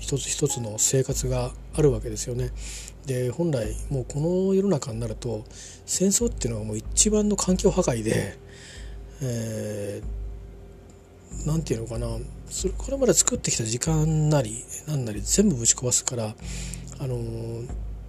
[0.00, 2.50] 一つ一つの生活があるわけですよね。
[3.06, 5.44] で本来もうこの世の中になると
[5.86, 8.38] 戦争っていうのはもう一番の環境破壊で
[9.20, 12.06] 何、 えー、て言うのかな
[12.48, 16.34] それこれまで作ってきた時間なり何なり全部ぶち壊すから
[16.98, 17.64] あの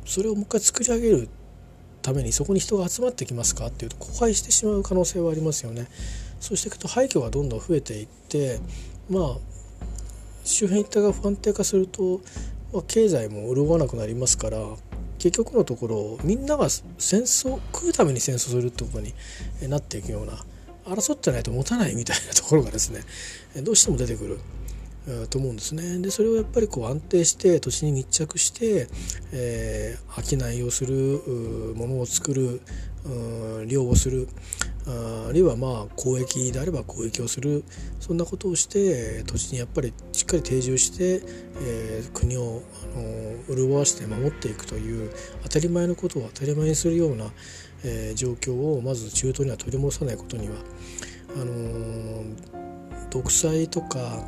[0.06, 1.30] それをもう一回作り上げる
[2.02, 3.68] ためにそこに人が集まってきますか？
[3.68, 5.88] っていうと荒廃してしまう可能性はありますよね。
[6.40, 8.60] そうしていくと廃墟がどんどん増えていって
[9.10, 9.38] まあ
[10.44, 12.22] 周辺一帯が不安定化すると、
[12.74, 14.58] まあ、経済も潤わなくなりますから
[15.20, 19.14] 結局のところみんなが戦争食うために戦争するってことに
[19.70, 20.34] なっていくような
[20.86, 23.02] 争ってないと持たないみたいなところがですね
[23.62, 24.40] どうしても出てくる。
[25.32, 28.88] と思うんですねでそれをやっぱりこう安定して土地に密着して、
[29.32, 32.62] えー、商いをするものを作る
[33.68, 34.28] 漁をする。
[34.88, 37.64] あるいはまあ交易であれば交易をする。
[38.00, 41.22] そんなことをして土地にやっぱりしっかり定住して、
[41.62, 42.64] えー、国を
[42.96, 45.12] あの潤わして守っていくという
[45.44, 47.26] 当たり前のことを当たり前にするような、
[47.84, 50.56] えー、状況をまず中東には取り戻さないことには
[51.36, 52.36] あのー、
[53.10, 54.24] 独裁とか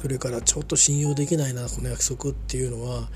[0.00, 3.08] それからちょっと信用できないなこの約束っていうのは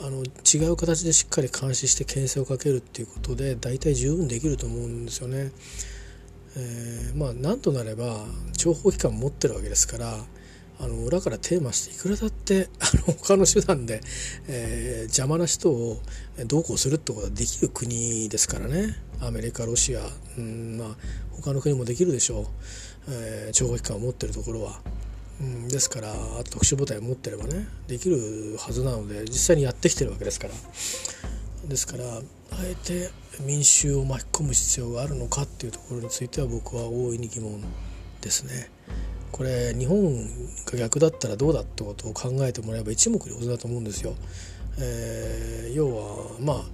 [0.00, 5.50] あの違う形でしっかり監視して牽制をかけるっていうことで大体十分できると思うんですよね。
[6.56, 8.24] えー、まあなんとなれば
[8.56, 10.18] 諜報機関持ってるわけですから
[10.80, 14.00] あの裏からテーマしていくらだってあの他の手段で、
[14.48, 16.00] えー、邪魔な人を
[16.46, 20.00] どうこうするってことはできる国ですからねアメリカロシア、
[20.38, 20.88] うんまあ、
[21.32, 22.46] 他の国もできるでしょう、
[23.08, 24.80] えー、諜報機関を持ってるところは。
[25.40, 26.12] うん、ですから
[26.50, 30.54] 特殊部隊を持ってればねできるはずなので実際にやってきてるわけですから
[31.68, 32.22] ですからあ
[32.64, 33.10] えて
[33.44, 37.62] 民衆を巻き込む必要があるのかっていうところについては僕は大いに疑問
[38.20, 38.70] ですね。
[39.30, 40.26] これ日本
[40.64, 44.14] が逆だったらどうだってことを考えてもらえば一目瞭然だと思うんですよ。
[44.80, 46.64] えー、要はま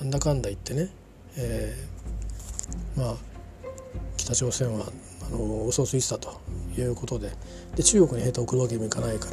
[0.00, 0.88] あなんだかんだ言ってね、
[1.36, 3.16] えー、まあ
[4.16, 4.86] 北朝鮮は
[5.28, 6.40] あの嘘ついてたと
[6.76, 7.30] いうことで。
[7.76, 9.28] で中国に兵隊を送るわけにもいかないか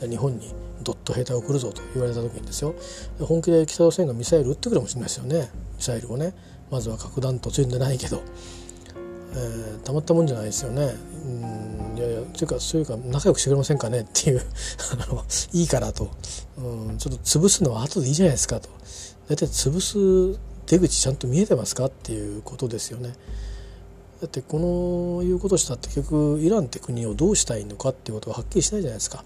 [0.00, 2.74] ら日本にどっと兵隊を送るぞと言われた時にですよ。
[3.20, 5.50] 本気で北朝鮮がミサイル撃ってくるかもしれないですよね。
[5.76, 6.34] ミサイルをね。
[6.70, 8.22] まずは核弾頭積んでないけど、
[9.32, 10.94] えー、たまったもんじゃないですよね。
[11.24, 14.40] うんいやいやというかそういうか仲良くしてくれませんかねっていう
[15.10, 16.10] あのいいからと、
[16.56, 18.68] うん、ちょっと潰すのは後でいいじゃないですかと。
[19.28, 23.12] 大体潰す出口ちゃんと見えてますかっていうことですよね。
[24.20, 29.24] だってこのいうことしたって結局イランって国をどうしたいのかっていうことがはっきりしないじゃないですか。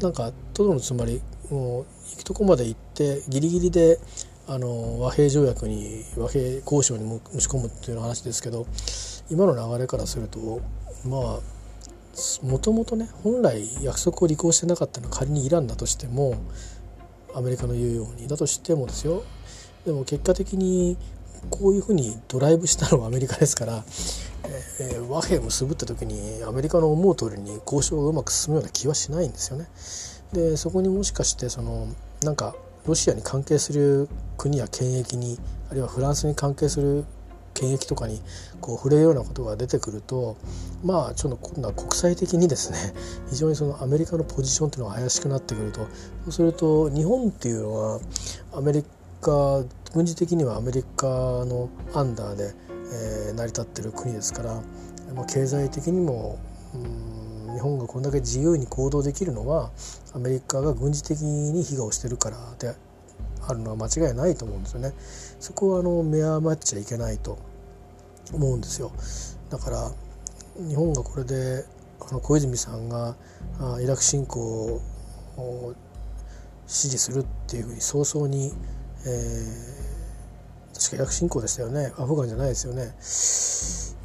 [0.00, 4.00] なんかとどのつまりもう行くとこまで行ってギリギリで
[4.48, 8.66] あの和平条約に和平交渉に持ち込むっていう話ですけど
[9.30, 10.60] 今の流れからすると
[11.04, 16.34] まあもともとね本来約束を履行してなかったのは仮にイランだとしても
[17.34, 19.22] アメリカの言うようにだとしてもですよ
[19.84, 20.96] でも結果的に
[21.50, 23.84] こういうふうにドライブしたのはアメリカですから、
[24.80, 29.66] えー、和平結ぶった時にアメリカの思う通りに交渉がうまく進むような気はしないんですよね。
[30.32, 31.88] でそこにもしかしてその
[32.22, 32.54] なんか
[32.86, 35.38] ロシアに関係する国や権益に
[35.70, 37.04] あるいはフランスに関係する
[37.56, 38.20] 権益とかに
[38.60, 40.36] こう触れるようなことが出てくると
[40.84, 42.78] まあちょっと今度は国際的にですね
[43.30, 45.88] 非常にそのアメリカのポジションっていうのが怪しくなってくるとそ
[46.28, 48.00] うすると日本っていうのは
[48.52, 48.88] アメリカ
[49.92, 52.54] 軍事的にはアメリカのアンダーで、
[53.28, 54.62] えー、成り立ってる国ですから、
[55.14, 56.38] まあ、経済的にも、
[56.74, 59.70] うん、日本がこれだけ自由に行動できるのは
[60.14, 62.74] アメリカが軍事的に非我をしてるからで
[63.48, 64.92] あるのは間違いないと思うんですよね。
[65.40, 67.38] そこはあの目余っちゃいけないと
[68.32, 68.92] 思うんですよ。
[69.50, 69.90] だから
[70.68, 71.64] 日本がこれで
[72.00, 73.16] あの小泉さんが
[73.80, 74.80] イラク侵攻
[75.36, 75.74] を
[76.66, 78.52] 支持するっていうふうに早々に、
[79.06, 81.92] えー、確かイラク侵攻でしたよね。
[81.96, 82.82] アフガンじゃないですよね、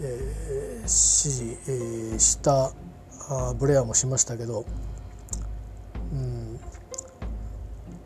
[0.02, 2.72] えー、支持、えー、した
[3.30, 4.66] あブレアもしましたけど、
[6.12, 6.60] うん、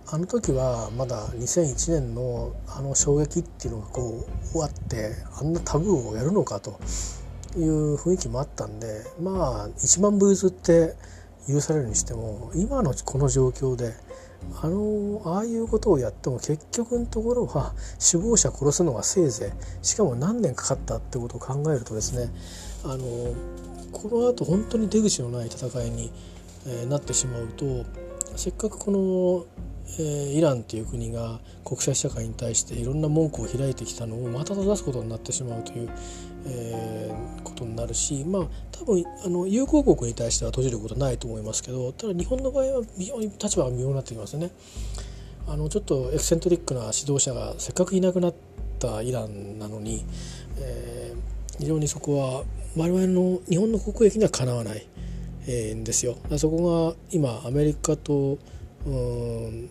[0.08, 6.80] あの時はまだ2001年のあの衝撃っていうのがこう終わってあんなタブーをやるのかと
[7.58, 10.94] いう雰囲気もあったんでまあ1万部譲って
[11.48, 13.94] 許されるにしても今のこの状況で
[14.62, 19.86] あのああいうことをやっても結局のところは首謀者殺すのがせいぜい。
[19.86, 22.32] しかも何年かかったってことを考えるとですね
[22.84, 23.34] あの
[23.92, 26.12] このあと本当に出口のない戦いに、
[26.68, 27.86] えー、なってしまうと
[28.36, 29.46] せっかくこの
[29.98, 35.90] えー、イランっていう国が国際社会に対していろんな文句を開いてきたのをまた正すことになってしまうという、
[36.48, 44.52] えー、ことになるしまあ多分あの友好国に対しては閉じることないと思いますけどただ日本の場合は非常に立場が微妙になってきますね。
[45.48, 48.34] あのちょっとエキセントリックな指導者がせっかくいなくなっ
[48.80, 50.04] たイランなのに、
[50.58, 52.44] えー、非常にそこは
[52.76, 54.88] 我々の日本の国益にはかなわない、
[55.48, 56.18] えー、んですよ。
[56.38, 58.40] そこが今アメリカと
[58.88, 59.70] うん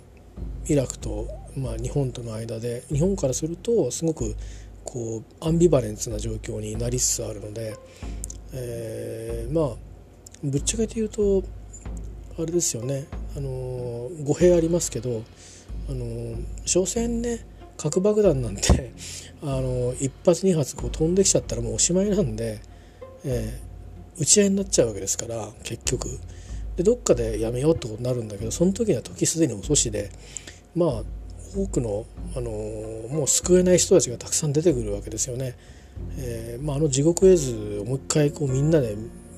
[0.67, 4.35] イラクと、まあ、日本との間で日本からするとすごく
[4.85, 7.77] こうアンビバレンスな状況になりつつあるので、
[8.53, 9.77] えー、まあ
[10.43, 11.43] ぶっちゃけて言うと
[12.39, 15.23] あれですよねあの語弊ありますけど
[15.89, 18.93] あの所詮ね核爆弾なんて
[19.43, 22.61] あの一発二発こう飛んできちゃったらもうおしまいなんで、
[23.25, 26.19] えー、打ち合いになっちゃうわけですから結局。
[26.77, 30.11] でどっかでやめようってことになるんだけどその時には時すでに遅しで
[30.75, 31.03] まあ
[31.57, 35.57] 多くの、あのもう救えない人たちがたくさん出てくるわけですよね。
[36.19, 38.97] えーまあ、あの地獄絵図をもう一回こうみんなで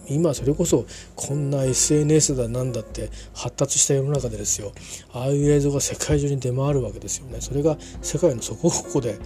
[0.08, 4.72] 今それこそこんな SNS だなんだって発達した世の中でですよ。
[5.12, 7.40] ああいう映像が世界中に出回るわけですよね。
[7.40, 9.18] それが世界の底ここで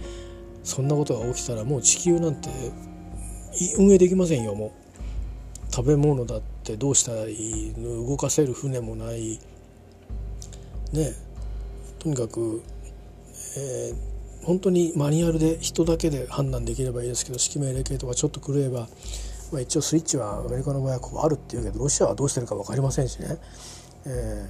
[0.63, 2.49] そんなことが起きたらもう地球なんて
[3.77, 4.55] 運営できませんよ。
[4.55, 4.73] も
[5.69, 7.73] う食べ物だってどうしたらいい？
[7.73, 9.39] 動かせる船もない。
[10.91, 11.13] ね
[11.99, 12.63] とにかく、
[13.57, 18.87] えー、本当にマニュアルで人だけで判断できればいいですけど指揮命令系とかちょっと狂えば、
[19.51, 23.37] まあ、一応スイッチはアメリカの場合はこうあるっていうけどロシアはどうしてるか分かりませんしね、
[24.05, 24.49] え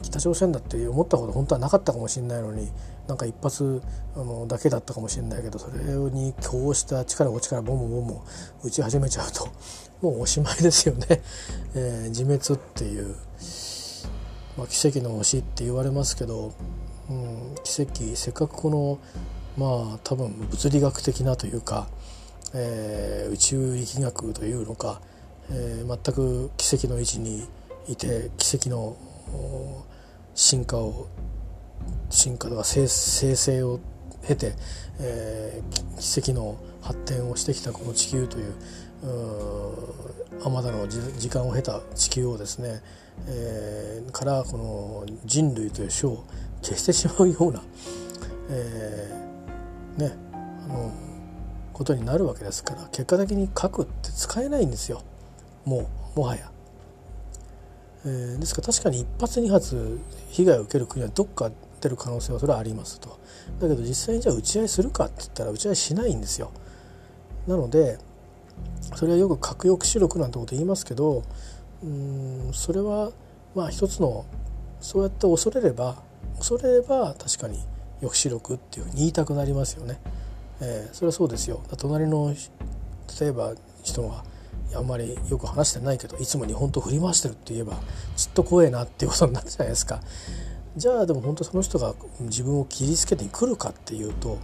[0.00, 2.68] ー、北朝鮮だって思ったこと本当はなかったかもしれないのに
[3.08, 3.82] なんか一発
[4.14, 8.22] あのだけだったかもしれないけどそれにこうした力こっちからボンボンボンボン
[8.64, 9.48] 打ち始めちゃうと
[10.02, 11.06] もうおしまいですよね、
[11.74, 13.14] えー、自滅っていう。
[14.56, 16.52] まあ、奇跡の星って言われますけど、
[17.10, 18.98] うん、奇跡せっかくこの
[19.58, 21.88] まあ多分物理学的なというか、
[22.54, 25.00] えー、宇宙力学というのか、
[25.50, 27.46] えー、全く奇跡の位置に
[27.88, 28.96] いて奇跡の
[30.34, 31.08] 進化を
[32.10, 33.80] 進化とか生成を
[34.26, 34.54] 経て、
[35.00, 38.54] えー、奇跡の発展をしてきたこの地球という
[39.02, 42.82] あまだの時間を経た地球をですね、
[43.26, 46.24] えー、からこの人類という種を
[46.62, 47.62] 消してしまうような、
[48.50, 50.92] えー、ねあの
[51.72, 55.02] ことになるわけですから結果的に核って使えないんですよ
[55.64, 56.50] もうもはや。
[58.04, 63.18] えー、ですから確かに一発二発被害を受ける国はどっか出る可能性はそれはありますと。
[63.60, 66.50] だけど実際にじゃあ打ち合いするかって言ったら打ち合いしないんですよ。
[67.46, 67.98] なので
[68.94, 71.24] それはよく核抑止力なんてこと言いますけど
[71.82, 73.12] うんそれは
[73.54, 74.26] まあ一つの
[74.80, 76.02] そうやって恐れれば
[76.38, 77.62] 恐れれば確かに
[78.00, 80.00] 抑止力っていうふうに言いたくなりますよね。
[80.62, 82.34] えー、それはそうですよ隣の
[83.18, 84.24] 例えば人が
[84.74, 87.74] あんまりよく話してないけどいつも日本と振り回してるって言えば
[88.16, 90.00] ちっと怖えなっていうことになるじゃないですか。
[90.76, 94.38] じゃあでも本当その人が自分を切りつけてくるかっていうと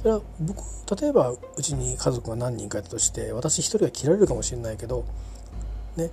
[0.00, 0.62] それは僕
[0.98, 5.04] 例えばうちに家族が何人かいたとして私一人は切られるかもしれないけど
[5.96, 6.10] ね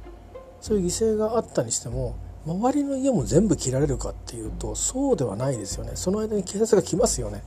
[0.59, 5.91] そういう犠牲があったにしても周りの家も全部切られるかっていうとそうではないですよね。
[5.95, 7.43] その間に警察が来ますよね。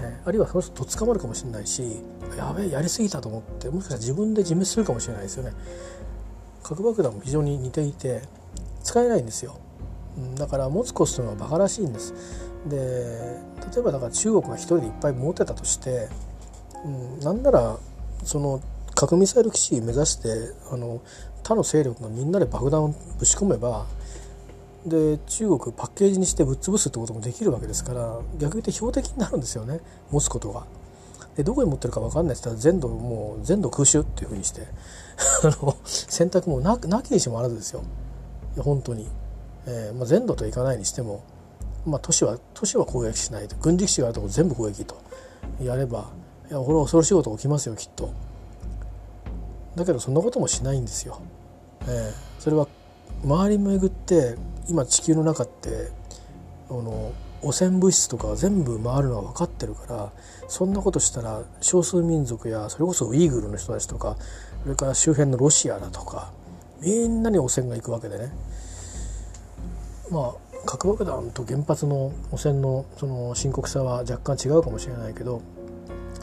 [0.00, 2.02] えあるいはその人と捕まるかもしれないし
[2.36, 5.52] やべえやりすぎたと思ってもしかしたら自分で自滅するかもしれないですよね。
[6.62, 8.22] 核爆弾も非常に似ていて
[8.82, 9.58] 使えないんですよ。
[10.36, 12.14] だから持つコストがバカらしいんです。
[12.66, 13.40] で
[13.74, 16.08] 例えばだから中国が一人でいっぱい持ってたとして、
[16.84, 17.76] うん、なんなら
[18.24, 18.60] その
[18.94, 20.28] 核ミサイル基地目指して
[20.70, 21.02] あの
[21.42, 23.86] 他の勢力がみんなで爆弾をぶち込めば
[24.86, 30.66] で中国パッケージにしてぶっ潰すってこともできるわけですから逆に言って標的になるんですよね持つことが。
[31.36, 34.66] でどこに持ってるか分かんないって言ったら全土もう全土空襲っていうふうにして。
[35.84, 37.82] 選択もななきにしもあらずですよ。
[38.58, 39.08] 本当に、
[39.66, 41.22] えーまあ、全土といかないにしても、
[41.84, 43.56] まあ、都市は都市は攻撃しないと。
[43.60, 45.00] 軍事基地があるとこ全部攻撃と。
[45.60, 46.10] やれば
[46.50, 48.12] いやこれは恐ろしいこと起きますよきっと。
[49.76, 51.20] だけどそんなこともしないんですよ、
[51.82, 52.68] えー、それは
[53.24, 54.36] 周り巡って
[54.68, 55.88] 今地球の中って
[56.68, 60.12] あの汚染物質とか全部回るのは分かってるから
[60.48, 64.16] そんなことしたら少数民族やそれこそウイグルの人たちとか
[64.62, 66.32] それから周辺のロシアだとか
[66.80, 68.32] みんなに汚染が行くわけでね。
[70.10, 75.42] まあ核爆弾と原発の汚染のその深刻さは若干違うかもしれないけど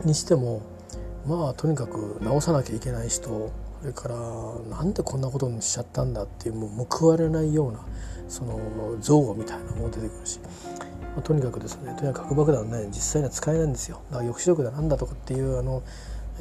[0.06, 0.62] にしても
[1.28, 4.16] まあとにかく直さなきゃいけない人それから
[4.78, 7.80] なんでこんなことにしちゃったんだっていうもう報われないような
[8.28, 8.60] その
[8.98, 15.84] 憎悪みたいなのも出てくるし、まあ、とにかくですねとにかく核爆弾ね実際には使えないんですよだから抑止力だなんだとかっていうあの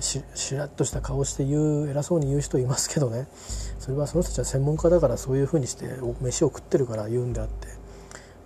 [0.00, 3.26] ししらっとした顔して言う偉そうに言う人いますけどね。
[3.78, 5.86] それはその人たちは専門家だからそういうふうにして
[6.20, 7.67] 飯を食ってるから言うんであって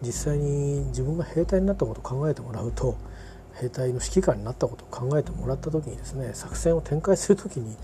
[0.03, 2.97] 実際に自分が兵隊になったことを考えてもらうと
[3.55, 7.77] 兵隊の指揮官になったことを考えてもらった時にですね作戦を展開する時に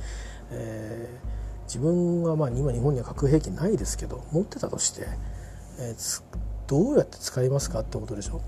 [0.51, 5.07] えー、自分はまあ今日本には核兵器ないですけど持ってたとして、
[5.79, 6.23] えー、
[6.67, 8.41] どうやって使いますかってことでしょ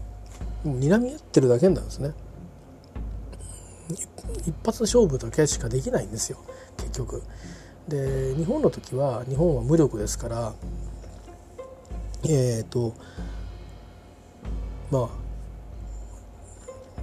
[0.64, 2.12] 睨み合ってるだけなんですね。
[4.46, 6.38] 一発勝負だけしかできないんですよ
[6.76, 7.22] 結局。
[7.88, 10.52] で日本の時は日本は無力ですから
[12.24, 12.94] えっ、ー、と
[14.90, 15.08] まあ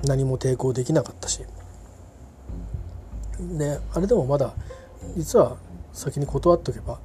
[0.05, 1.41] 何も抵抗できなかったし
[3.39, 4.53] であれでもまだ
[5.15, 5.57] 実は
[5.93, 6.99] 先に断っとけば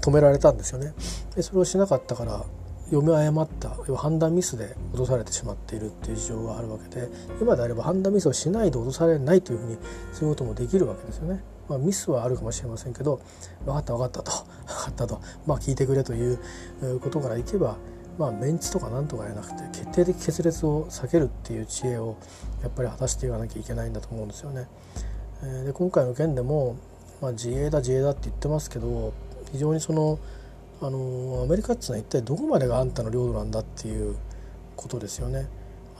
[0.00, 0.92] 止められたんですよね
[1.34, 2.44] でそれをしなかったから
[2.86, 7.08] 読み誤った要は判断ミスで脅されてしまっているっていう事情があるわけで
[7.40, 9.78] 今であれば判断ミスをしないで脅されないというふうに
[10.12, 11.42] することもできるわけですよね。
[11.66, 13.22] まあ、ミスはあるかもしれませんけど
[13.64, 14.30] 分かった分かったと
[14.66, 16.38] 分かったとまあ聞いてくれという
[17.00, 17.78] ことからいけば
[18.18, 22.16] まあメンツとかなんとかじゃなくて決定的決裂を避けるっていう知恵を
[22.62, 24.68] やっぱり果たしていかなきゃいけないんだと思うんですよね。
[25.64, 26.76] で今回の件でも
[27.24, 29.14] まあ、自衛だ自衛だって言ってますけど
[29.50, 30.18] 非常にその
[30.82, 34.16] あのアメリカっていうのは一体どこまでがあんたの領土なんだっていう
[34.76, 35.46] ことですよね。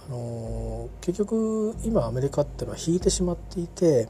[0.07, 4.09] あの結局今アメリカっていうのは引いてしまっていて、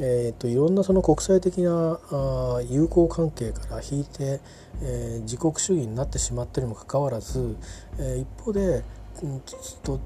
[0.00, 4.40] えーと、いろんなその国際的なあ友好関係から引いて、
[4.80, 7.56] えー、自国主義になってしまったにもかかわらず、
[7.98, 8.84] えー、一方で、
[9.22, 10.00] うん、ちょっと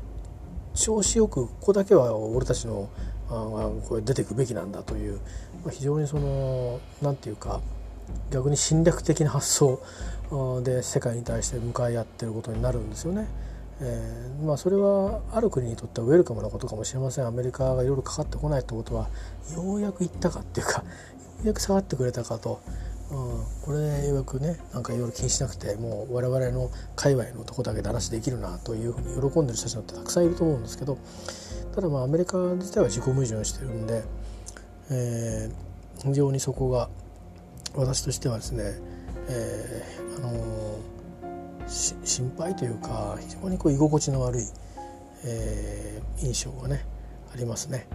[0.75, 2.89] 調子よくここだけは俺たちの
[3.29, 5.21] あこれ出ていくべきなんだという
[5.63, 7.61] まあ非常にその何て言うか
[8.31, 9.81] 逆に侵略的な発想
[10.63, 13.27] で世界に対して向かい合ってることになるんですよね。
[13.85, 19.09] えー、まあ、それはある国にとってはウェルカムなことかもしれませんアメリカがいろいろかかってこないってことは
[19.55, 20.85] ようやく行ったかっていうかよ
[21.45, 22.61] うやく下がってくれたかと、
[23.11, 30.99] うん、これでようやくねなんかいろいろ気にしなくてもう我々の界隈のとこだけで話できるなというふうに喜んでる人たちってたくさんいると思うんですけど
[31.75, 34.05] ただまあアメリカ自体は自己矛盾してるんで。
[34.91, 36.91] えー、非常にそこが
[37.75, 38.65] 私としてはですね、
[39.29, 40.79] えー、あのー、
[41.69, 44.45] 心配というか非常にこう居心地の悪い、
[45.25, 46.85] えー、印象がね
[47.33, 47.87] ありますね。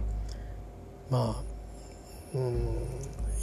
[1.10, 1.42] まあ
[2.34, 2.68] うん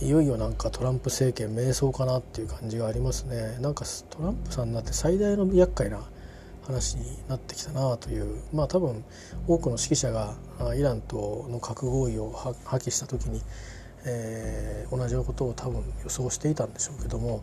[0.01, 6.01] いよいよなんかトランプ政権迷走かなっていう感じがありますねなんかトランプさんになって最大の厄介な
[6.65, 9.03] 話になってきたなというまあ多分
[9.47, 10.35] 多くの指揮者が
[10.75, 13.41] イランとの核合意を破棄した時に、
[14.05, 17.41] えー、同じようなことを多分予想していたんでしょうけども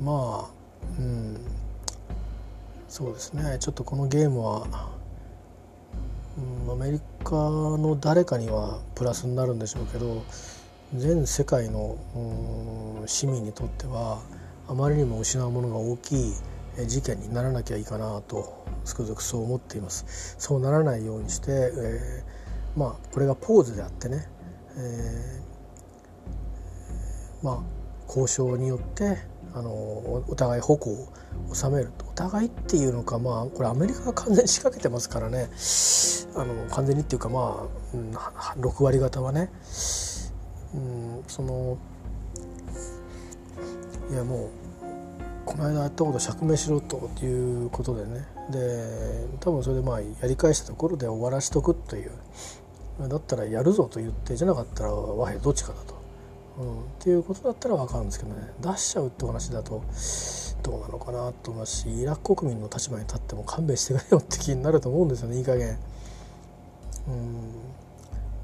[0.00, 0.63] まあ
[0.98, 1.36] うん。
[2.88, 3.56] そうですね。
[3.58, 4.66] ちょっとこのゲームは、
[6.66, 10.24] うん、アメリカの誰かにはプラスになるんでしょうけど
[10.94, 11.96] 全世界の、
[13.00, 14.22] うん、市民にとっては
[14.68, 16.34] あまりにも失うものが大きい
[16.86, 20.36] 事件にならなきゃいいかなとつくづくそう思っています。
[20.38, 24.28] そうならないようにして、えー、まあこれがポーズであってね、
[24.76, 27.62] えー、まあ
[28.06, 29.18] 交渉によって
[29.54, 31.08] あのお互い矛を
[31.52, 32.04] 収めると。
[32.06, 35.48] お互いっていうのかまあこれアメリカが完全に仕掛けてますからね。
[36.36, 38.10] あの完全にっていうかまあ、うん、
[38.60, 39.50] 6割方はね、
[40.74, 41.78] うん、その
[44.10, 44.50] いやもう
[45.44, 48.26] この間やったこと釈明しろということでね。
[48.50, 52.10] で多分それでまあやり返したところで終わらしとくという。
[53.00, 55.93] だったらやるぞと言ってじゃなかったら和平どっちかだと、
[56.58, 59.82] うん、っていうことだったら分かるんですけどね出しちゃうって話だと
[60.62, 65.78] どうなのかなと思いますしイラク国民の立場に立っても勘弁してくれよって気になると思うんですよねいい加減。
[67.06, 67.74] うん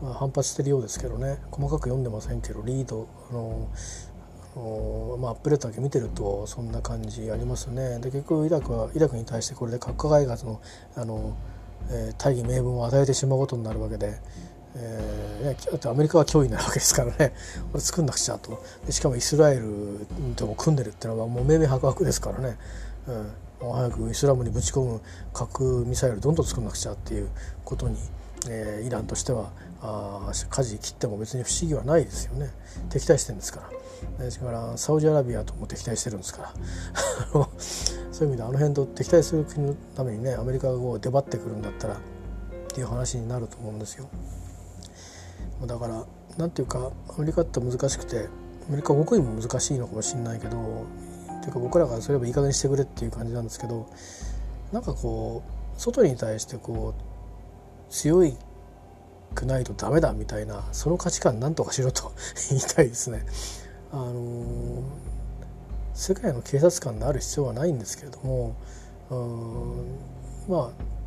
[0.03, 3.69] まあ、反発してるようですけどね細かく読んでませんけどリードあの
[5.19, 8.01] まあ、アップデートだけ見てるとそんな感じありますね。
[8.01, 10.61] で結局イラクはイラクに対してこれで核開発の
[10.97, 11.37] あの、
[11.89, 14.19] えー、大義名分を与えてしまうことになるわけで。
[14.77, 17.35] えー、アメリカは脅威なわけですからね。
[17.73, 18.63] これ作んなくちゃと。
[18.89, 20.07] しかもイスラエル
[20.37, 22.57] とも組んでるってのはもう明々白々ですからね、
[23.09, 25.01] うん、もう早くイスラムにぶち込む
[25.33, 27.29] 核ミサイルどんどん作んなくちゃっていう
[27.65, 27.99] ことに、
[28.49, 29.51] えー、イランとしては
[29.83, 32.51] あ舵切っても別に不思議はないですよね。
[32.91, 34.25] 敵対してるんですから。
[34.25, 36.55] ですからサウジアラビアとも敵対してるんですから。
[37.59, 41.99] そういう意味であの辺と敵対する国のためにねアメリカが出張ってくるんだったらっ
[42.69, 44.09] ていう話になると思うんですよ。
[45.67, 46.05] だから
[46.39, 48.29] なんていうかアメリカって難しくて
[48.69, 50.87] アメリカ国民も難しいのかもしれないけど
[51.39, 53.89] っていうか僕らがそればいい加減にしてくれっていう感じなんですけど
[54.73, 58.37] なんかこう外に対してこう強い
[59.35, 62.13] くないとダメだみたいなその価値観なんとかしろと
[62.51, 63.25] 言いたいですね。
[63.93, 64.83] あの
[65.95, 68.55] 世界の警察官である必要はないんですけれども
[70.49, 71.00] まあ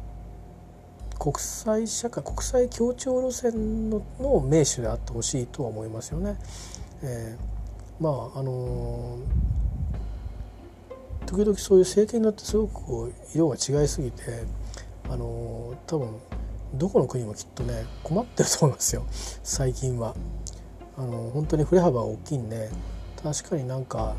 [1.19, 6.37] 国際社会国際協調路線のの名手であってほしいとは思いますよね。
[7.01, 9.19] えー、まああの
[11.25, 14.21] 時々そういう政権によってすごくこう色が違いすぎて
[15.09, 16.09] あの多分
[16.75, 19.05] どこの国もきっとね困ってると思いますよ
[19.43, 20.15] 最近は。
[20.95, 22.69] あの本当に振れ幅が大きいんで
[23.23, 24.15] 確かになんか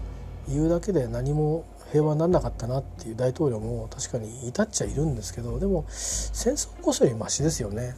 [0.48, 1.64] 言うだけで何も
[1.94, 7.94] 平和にならなかったなっていう大統領も確かに至っちゃいるんですけどでも戦争こそよりマシですよね。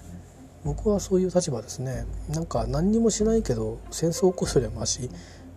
[0.64, 2.04] 僕はそういう立場ですね。
[2.28, 5.08] なんか何にもしないけど戦争こそよりマシ。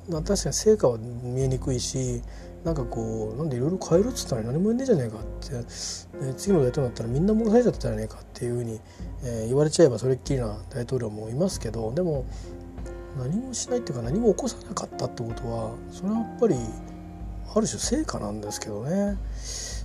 [0.10, 2.22] 確かに成果は見えにくいし
[2.64, 6.26] なんかこうなんでいろいろ変えるっつったら何も言えねえじゃねえかって。
[6.26, 8.80] で次の大統領だったらみんな戻されちゃったじゃねえかっていうふうに、
[9.26, 12.26] えー、言われちゃえばそれっきりな大統領もいますけどでも
[13.18, 16.56] 何もしないっていうか何も起こさなかったってことはそれはやっぱり
[17.56, 19.18] ある種成果なんですけどね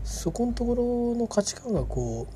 [0.04, 2.26] そこのところの価値観がこ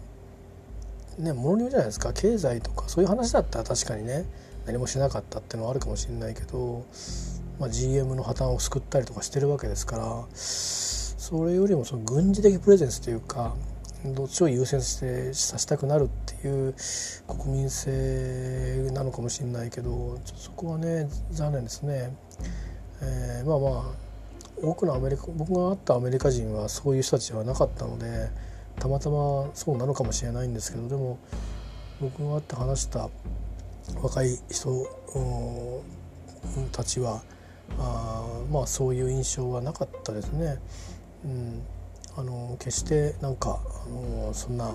[1.19, 4.25] うねものによるじゃないですか経済とかそういう話だったら確かにね
[4.67, 6.85] 何もしなかったっていうのはあるかもしれないけど、
[7.59, 13.55] まあ、GM の破綻を救ったりとかしてるわけですからそれよりもその軍事的プレゼンスというか
[14.05, 16.09] どっちを優先してさせたくなるっ
[16.41, 16.75] ていう
[17.27, 22.15] 国民性なのかもしれないけどそこはね残念ですね。
[23.03, 24.08] えー、まあまあ
[24.63, 28.31] 多くのアメリカ僕が会ったアメリカ人はそういう人たちではなかったので
[28.79, 31.19] たまたまそうなのかもしれないんですけどでも
[32.01, 33.09] 僕が会って話した
[34.01, 34.87] 若い人
[36.73, 37.23] たちは
[37.79, 40.59] あまあそういう印象はなかったですね。
[41.25, 41.63] うん
[42.17, 44.75] あの決してなんかあのそんな、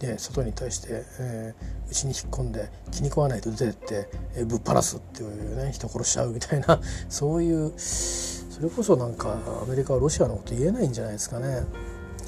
[0.00, 11.64] ね、外に対して、えー、に引っ込んで気に食わないと出てって、えー、ぶっ放すっていうね人殺しちゃうみたいな そういうそれこそなんかアメリカはロシアのこと言えないんじゃないですかね。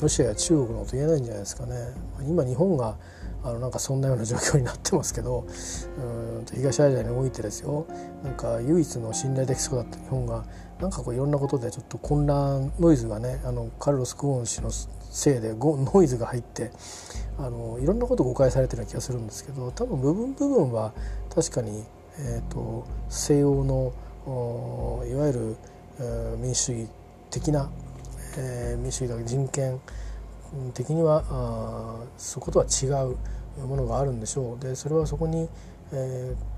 [0.00, 1.74] ロシアや中国のこと言えないんじゃないですかね。
[2.20, 2.96] 今日本が
[3.42, 5.46] あのなんかそんなような状況になってますけど
[5.98, 7.86] うん東アジアにおいてですよ。
[8.22, 10.44] なんか唯一の信頼できそうだった日本が
[10.80, 14.70] なんかこういろんなことでちょっと混乱ノイズがねあのカルロス・クオン氏の
[15.18, 16.70] せいでノイズが入って
[17.38, 20.92] あのいろんなこと誤解されてるような気がするんですけど多分部分部分は
[21.34, 21.84] 確かに、
[22.20, 23.92] えーと、西欧の
[25.10, 25.56] いわゆる、
[25.98, 26.88] え、民主主義
[27.32, 27.68] 的な、
[28.36, 29.80] えー、民主主義だ人権
[30.72, 34.62] 的にはあそことは違うものがあるんでしょう。
[34.62, 35.48] でそれはそこに、
[35.92, 36.57] えー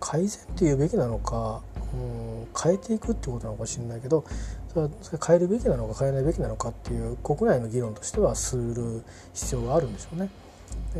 [0.00, 1.62] 改善っていうべきなのか、
[1.94, 4.24] うん、変えていくってことなのかもしれないけど
[4.68, 4.90] それは
[5.26, 9.02] 変えるべきなのか変えないべきなのかっていう国内の議論としてはする
[9.34, 10.30] 必要があるんでしょうね。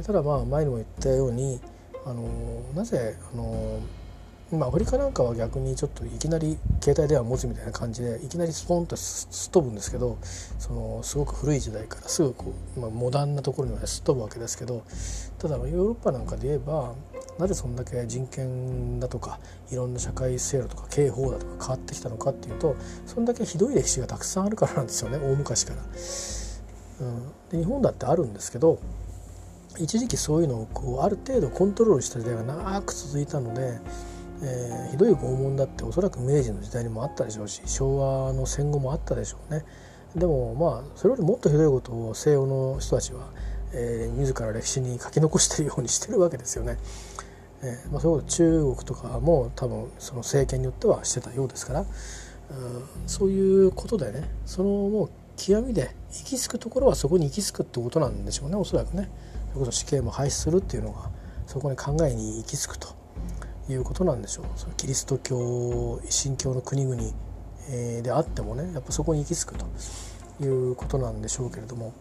[0.05, 1.61] ただまあ前にも言ったように
[2.05, 2.29] あの
[2.75, 3.81] なぜあの
[4.53, 10.19] まあ、アフリカなんかは逆にちょっといきなり携帯電話持つみたいな感じでいきなりスポンとすっ飛ぶんですけど
[10.59, 14.83] そのすごく古い時代からすぐこう、まあ、モダンなところにまですっ飛ぶわけですけど
[15.39, 16.95] ただヨーロッパなんかで言えば
[17.41, 22.77] なぜそんだけ人権だとかいろんな社会制度とか刑法だとか変わってきたのかっていうと
[23.07, 25.83] そんだけひどい歴史がたくさんあるからなんですよね 大昔から。
[27.01, 28.79] うん、で日本だってあるんですけど
[29.79, 33.81] 一時期そういうのをこうある程度コントロールした時代が長く続いたので。
[34.43, 39.67] えー、ひどい拷問だっておそらく明治の時代にもあったでしょうし昭和の戦後もあったでしょうね
[40.17, 43.29] でもまあそれよりもっとひどいことを西洋の人たちは、
[43.73, 46.79] えー、自ら歴史に書き残してるようにしてるわけですよね。
[47.63, 51.87] えーまあ、そ中国とかも多分その政権によってはしてたようですから、うん、
[53.07, 59.11] そういうことでねそのもう極みで行き着くところはそこに行き着くってことなんでしょうねおそらくね。
[59.53, 61.11] それこそ死刑も廃止するっていうのが
[61.47, 63.01] そこに考えに行き着くと。
[63.73, 67.01] いうことなんでしょうそのキリスト教一神教の国々、
[68.03, 69.67] であってもねやっぱそこに行き着くと
[70.45, 71.93] いうことなんでしょうけれども、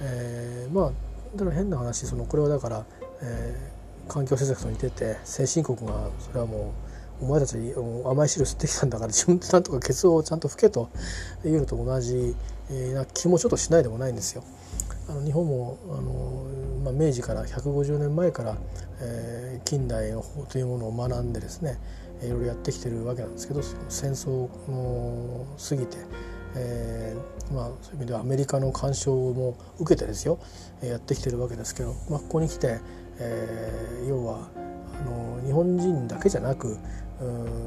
[0.00, 0.92] えー、まあ
[1.34, 2.84] だから変な話そのこれはだから、
[3.22, 3.79] えー、
[4.10, 6.74] 環境政策と似てて先進国がそれはも
[7.22, 7.56] うお前たち
[8.04, 10.90] 甘い汁吸ってきたんだから自分でなんとかケツをちゃんと拭けと
[11.44, 12.34] いうのと同じ、
[12.70, 14.42] えな気もちょっとしないでもないんですよ。
[15.08, 16.46] あの日本もあの、
[16.84, 18.56] まあ、明治から150年前から、
[19.00, 21.78] えー、近代の法というものを学んでですね
[22.22, 25.96] いろいろやってきてるわけなんですけど戦争を過ぎて、
[26.54, 30.38] えーまあ、そういう意味ではアメリカの干渉も受けてですよ
[30.82, 32.78] やってきてるわけですけど、まあ、ここに来て、
[33.20, 34.48] えー、要は
[35.00, 36.78] あの日本人だけじゃなく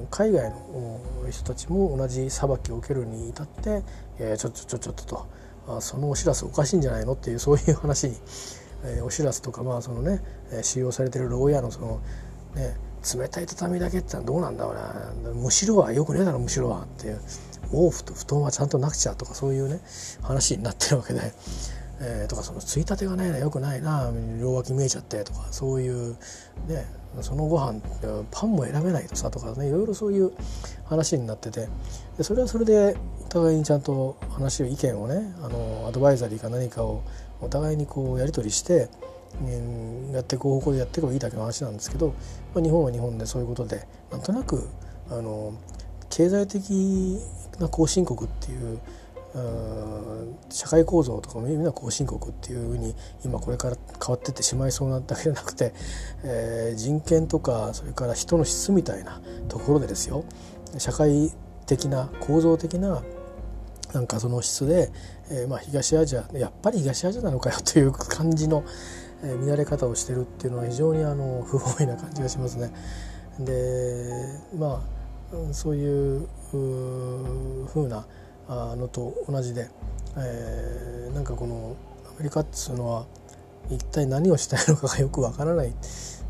[0.09, 0.99] 海外の
[1.29, 3.83] 人たちも同じ裁きを受けるに至って、
[4.19, 5.43] えー、ちょちょちょちょっとと。
[5.65, 8.17] あそのお知らせおかしいんじゃないのっていうそういう話に、
[8.83, 10.19] えー、お知らせとかまあそのね、
[10.61, 12.01] 使用されてる牢屋のその
[12.55, 12.75] ね
[13.17, 17.21] 冷たい畳だけってのはどうなんだろうなむしろはよくねえだろむしろはっていう
[17.71, 19.79] 毛布と布団はちゃんとなくちゃとかそういうね
[20.21, 21.21] 話になってるわけで、
[22.01, 26.13] えー、とかそのついたてがないなよくないな両脇見えちゃってとかそういう
[26.67, 26.85] ね
[27.21, 27.79] そのご飯
[28.31, 30.31] パンも選べないとさとかねいろいろそういう
[30.85, 31.67] 話になってて
[32.17, 37.03] でそれはそれでお互いにちゃんと話を意見をねあのアドバイザリーか何かを
[37.41, 38.89] お互いにこうやり取りして、
[39.41, 42.15] うん、やっていく方向でやっていけばいいだけの話なんですけど、
[42.55, 44.67] まあ、日本は日本でそういうことでなんとなく
[45.09, 45.53] あの
[46.09, 47.19] 経済的
[47.59, 48.79] な後進国っていう
[50.49, 52.93] 社会構造とかも意味では後進国っていうふうに
[53.25, 55.73] 今これから変わってってしまいそうなだけじゃなくて、
[56.23, 60.23] えー、人権とかそれから人の質みたいなところでですよ
[60.77, 61.31] 社会
[61.65, 63.01] 的な構造的な
[63.93, 64.91] なんかその質で、
[65.31, 68.63] えー、まあ東アジアやっぱり東アジアなのかよという感じの、
[69.23, 72.71] えー、乱れ方をしてるっていうのは非常にあの 不本意な感じがしますね。
[73.39, 74.11] で
[74.55, 78.05] まあそういうふうな
[78.75, 79.69] のと同じで、
[80.17, 81.75] えー、なんかこの
[82.15, 83.05] アメリカっつうのは
[83.69, 85.73] 一体何をしたいのかがよくわからない。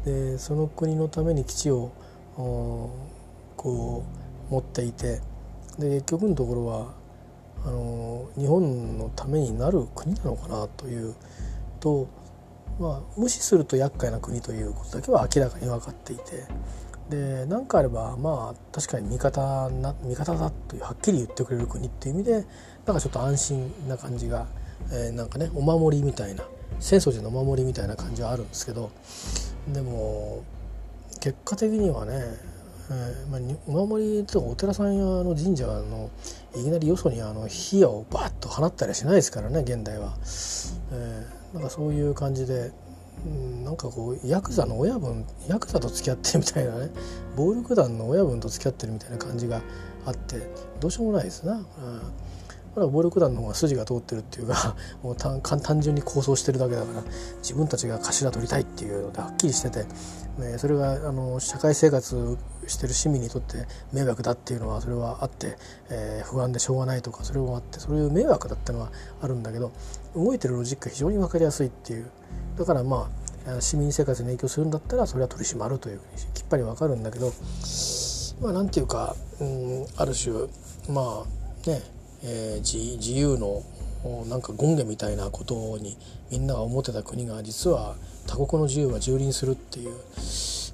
[0.06, 1.92] でその国のために基地を
[2.36, 4.04] こ
[4.50, 5.22] う持っていて
[5.80, 6.94] で結局のところは
[7.66, 11.16] あの日本のためになる国なのかなという
[11.80, 12.10] と、
[12.80, 16.24] まあ、無視すると厄介な国ということだけは明らかに分かっていて。
[17.14, 22.46] で何かあればまあ確かに味方な味方だというはっきり言ってくれる国っていう意味で
[22.86, 24.48] なんかちょっと安心な感じが、
[24.92, 26.44] えー、なんかねお守りみたいな
[26.80, 28.92] 浅草寺のお守りみたいな感じはあるんですけど
[29.72, 30.44] でも
[31.22, 32.14] 結果的にはね、
[32.90, 36.10] えーまあ、お守りとかお寺さんやの神社の
[36.56, 40.16] いきなりよそにあの火矢をバッと放ったりはしないですからね現代は、
[40.92, 42.72] えー、なんかそういう感じで
[43.64, 46.90] なんかこうヤクザの親分ヤクザと付き合ってるみたいなね
[47.36, 49.62] 暴力団の親分と付き合ってるみたいな感じが
[50.06, 50.42] あって
[50.80, 51.54] どうしようもないですな。
[51.54, 51.64] うん
[52.76, 57.04] 暴力団の方が筋が通ってるっていうか もう単純に構想してるだけだから
[57.42, 59.86] 自分たちが頭取りたいっていうのではっきりしてて、
[60.40, 65.58] ね、それがあの社会生活してる市民にとって迷惑だっていうのはそれはあって、
[65.90, 68.92] えー、不安でしょうがないとかそれもあってそういう迷惑だったのは
[69.22, 69.72] あるんだけど
[70.16, 72.08] 動いてるロジックが非常に分かりやすいっていう
[72.58, 73.10] だからま
[73.48, 77.32] あ市民生活に影響するんだったらそれは取り締まるというふうにきっぱり分かるんだけど
[78.42, 80.34] まあなんていうか、うん、ある種
[80.90, 81.82] まあね、
[82.24, 83.64] えー、自由の
[84.28, 85.98] なんか権下みたいなことに
[86.30, 87.96] みんなが思ってた国が実は
[88.28, 89.94] 他国の自由は蹂躙するっていう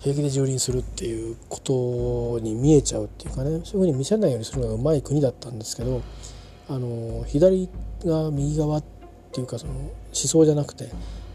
[0.01, 6.01] 平気で蹂躙するっていうことに見えちゃうっていうかねそういうふうに見せないようにするのがうまい国だったんですけど
[6.69, 7.69] あの左
[8.05, 8.83] が右側っ
[9.31, 10.89] ていうかその思想じゃなくて、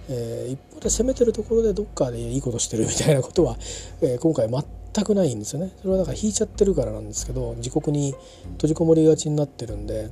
[0.09, 3.57] えー、一方で攻めてるところでどっかでいいことしてるみたいなことは、
[4.03, 5.73] えー、今回全くないんですよね。
[5.81, 8.15] それはだから引いちゃってるからなんですけど自国に
[8.53, 10.11] 閉じこもりがちになってるんで。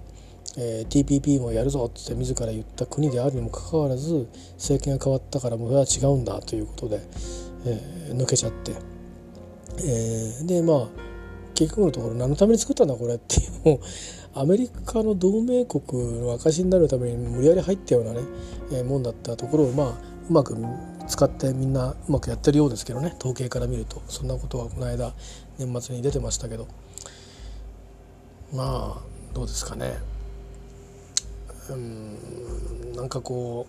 [0.58, 7.00] えー、TPP もやるぞって自ら言った国であるにもかかわらず政権が変わったからもうそれは違うんだということで、
[7.64, 8.72] えー、抜けちゃって、
[9.78, 10.88] えー、でまあ
[11.54, 13.80] 結局のところ何のために作ったんだこれっていうのを
[14.34, 18.20] アメリカの同盟国の証になるために無理やり入ったようなね、
[18.72, 19.86] えー、もんだったところをまあ
[20.28, 20.56] うまく
[21.06, 23.14] 使ってみんなうまくやってるようですけどね。
[23.18, 24.02] 統計から見ると。
[24.08, 25.12] そんなことはこの間
[25.58, 26.66] 年末に出てましたけど。
[28.52, 29.02] まあ
[29.34, 29.98] どうですかね。
[31.70, 32.16] うん
[32.96, 33.66] なんかこ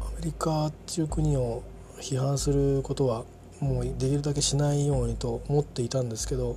[0.00, 1.62] うアメリカっていう国を
[2.00, 3.24] 批判することは
[3.60, 6.56] もうできるだけしないようにと思っていたんですけど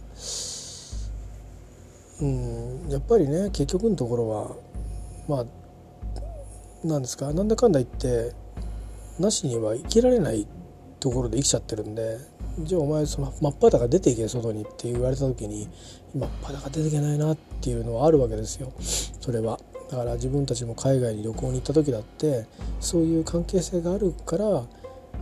[2.24, 4.56] うんやっぱりね結局のところは
[5.28, 8.34] まあなんですかなんだかんだ言って
[9.20, 10.48] なしには生きられない
[11.02, 12.18] ところで生きちゃってるんで
[12.60, 15.68] じゃあお前その真っ裸出ていけ外にって言われた時に
[16.16, 18.72] 真っ裸出ていけないなっていうのはあるわけですよ
[19.20, 19.60] それは。
[19.92, 22.48] だから自分たちも海外に旅行に行った時だって
[22.80, 24.64] そういう関係性があるから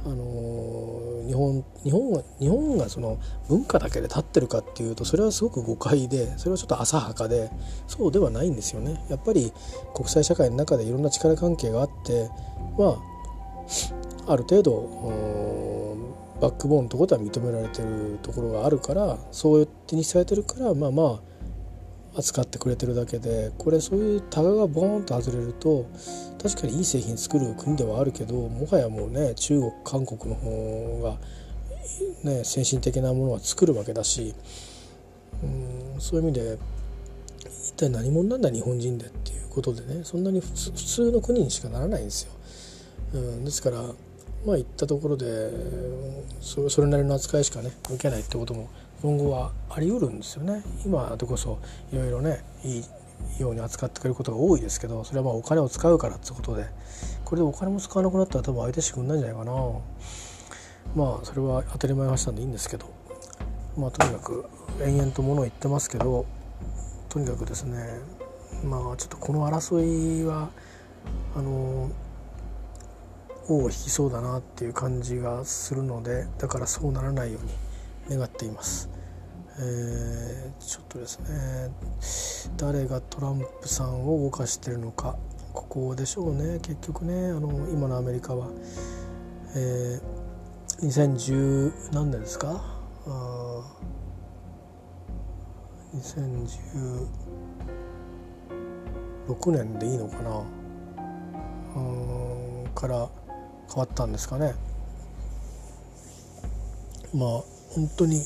[0.04, 7.52] あの日本日本が日本がその文化だけで立ってるかっていうとそれはすごく誤解でそれはちょっと浅はかで
[7.88, 9.04] そうではないんですよね。
[9.10, 9.54] やっぱり
[9.94, 12.30] 国際社会の中でいろんな力関係があって
[12.78, 12.98] ま
[14.28, 14.72] あある程度
[16.42, 21.31] バックボーンところでは認められてるところがあるからそうやってにされてるからまあまあ
[22.16, 25.88] 扱ってくれてるだけでこれそういうタガがボーンと外れると
[26.42, 31.18] 確かにいい製品作る国ではあるけどもはやもうね中国韓国の方
[32.26, 34.34] が、ね、先進的なものは作るわけだし
[35.44, 36.58] うんそういう意味で
[37.40, 42.32] 一体何者なんだ日本人でっていうことでねそんなに普通の国にしかならないんですよ。
[43.14, 43.82] うん、ですから
[44.46, 45.52] まあ行ったところで
[46.42, 48.70] それなりの扱いしかね受けないってことも
[49.02, 50.64] 今後はあり得るんですよね。
[50.86, 51.60] 今でこそ
[51.92, 52.84] いろいろねいい
[53.40, 56.66] ように扱ってくれることが多いですけどそれはまあお金を使うからってことで
[57.26, 59.54] これでお金も使わなくなったら多分相手してくんないんじゃないかな。
[60.96, 62.90] まあそれは当たり前の話なんでいいんですけど
[63.78, 64.46] まあとにかく
[64.84, 66.26] 延々とものを言ってますけど
[67.10, 68.00] とにかくですね
[68.66, 70.50] まあちょっとこの争いは
[71.36, 71.90] あの
[73.48, 77.52] 尾を引きそうだなっていう感じがするのでだからそうならないように
[78.10, 78.90] 願っています。
[79.60, 81.72] えー、ちょっとですね。
[82.58, 85.18] 誰がトランプさんを動かしてるのか
[85.54, 86.60] ここでしょうね。
[86.60, 88.50] 結局ねあの今のアメリカは、
[89.56, 92.64] えー、2010何年ですか？
[93.06, 93.78] あ
[95.94, 97.08] 2016
[99.52, 100.44] 年でいいのかな？
[101.76, 103.10] うんから
[103.68, 104.54] 変わったんですかね。
[107.14, 107.44] まあ
[107.74, 108.22] 本当に、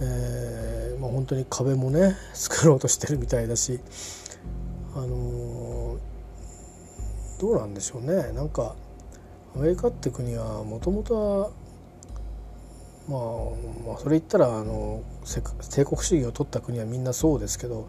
[0.00, 3.80] えーまあ、本当に壁もね 作ろうとしてるみたいだし
[4.94, 5.98] あのー、
[7.40, 8.32] どうなんでしょうね。
[8.32, 8.76] なんか
[9.56, 11.50] アメリカって国はもともとは
[13.08, 13.20] まあ、
[13.86, 15.02] まあそれ言ったらあの
[15.70, 17.88] 帝国主義を取った国はみんなそうですけど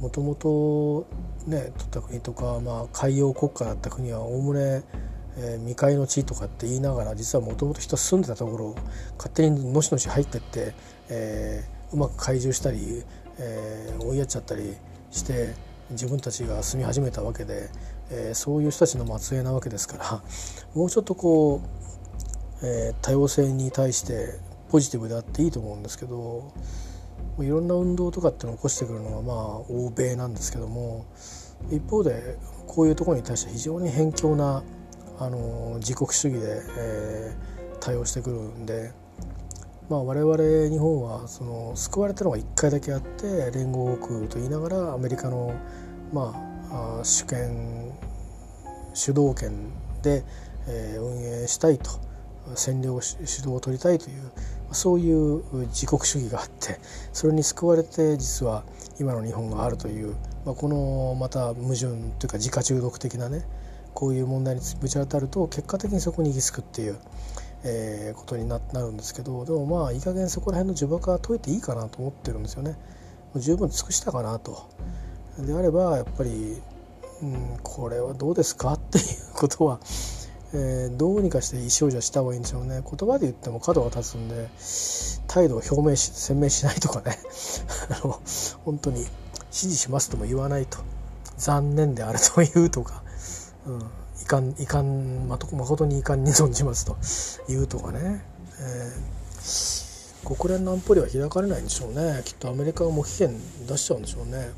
[0.00, 1.06] もともと
[1.46, 4.82] ね取った国とか、まあ、海洋国家だった国はおおむね
[5.42, 8.74] えー、未開の地とかって言いながら実はもともと人住んでたところを
[9.16, 10.74] 勝手にのしのし入ってって、
[11.08, 13.02] えー、うまく懐柔したり、
[13.38, 14.76] えー、追いやっちゃったり
[15.10, 15.54] して
[15.90, 17.70] 自分たちが住み始めたわけで、
[18.10, 20.22] えー、そういう人たちの末裔なわけですから
[20.74, 21.62] もうちょっとこ
[22.62, 24.38] う、えー、多様性に対して
[24.70, 26.52] ポジティブであっていいと思うんですけど
[27.38, 29.36] いろんな運動とかっていうのを起こしてくるのはまあ
[29.70, 31.06] 欧米なんですけども
[31.70, 32.36] 一方で
[32.66, 34.62] こういうところに対して非常に偏境な
[35.20, 38.90] あの自国主義で、えー、対応してくるんで、
[39.90, 45.54] まあ、我々日本はその救われたのが1回だけあって連合国と言いながらアメリカの、
[46.10, 46.32] ま
[46.70, 47.92] あ、主権
[48.94, 49.70] 主導権
[50.02, 50.24] で、
[50.66, 51.90] えー、運営したいと
[52.54, 54.32] 占領主導を取りたいという
[54.72, 56.78] そういう自国主義があって
[57.12, 58.64] それに救われて実は
[58.98, 60.14] 今の日本があるという、
[60.46, 63.44] まあ、このまた矛盾というか自家中毒的なね
[63.94, 66.98] こういう問題にぶち当たると結果的にそこに行き着くっていう、
[67.64, 72.76] えー、ことにななるんですけどでもまあいい加減そこら辺の呪縛は解いていいかなと思ってるんですよね。
[73.36, 74.68] 十分尽くしたかなと、
[75.38, 76.60] であればやっぱり、
[77.22, 79.78] うん、これはどうですかっていうことは、
[80.52, 82.82] えー、どうにかして意思表示はした方がいいんでしょうね。
[82.82, 84.48] 言葉で言っても角が立つんで
[85.28, 87.16] 態度を表明し鮮明しないとかね。
[88.02, 88.20] あの
[88.64, 89.06] 本当に
[89.52, 90.78] 支持しますとも言わないと。
[91.40, 93.02] 残念であるというとか、
[93.66, 93.80] うん、
[94.22, 96.96] いかんいかん誠に遺憾に存じますと
[97.48, 98.24] 言うとかね、
[98.58, 103.36] えー、国連の安保理は開かれないんでしょうねきっとアメリカが無期限
[103.66, 104.50] 出しちゃうんでしょうね。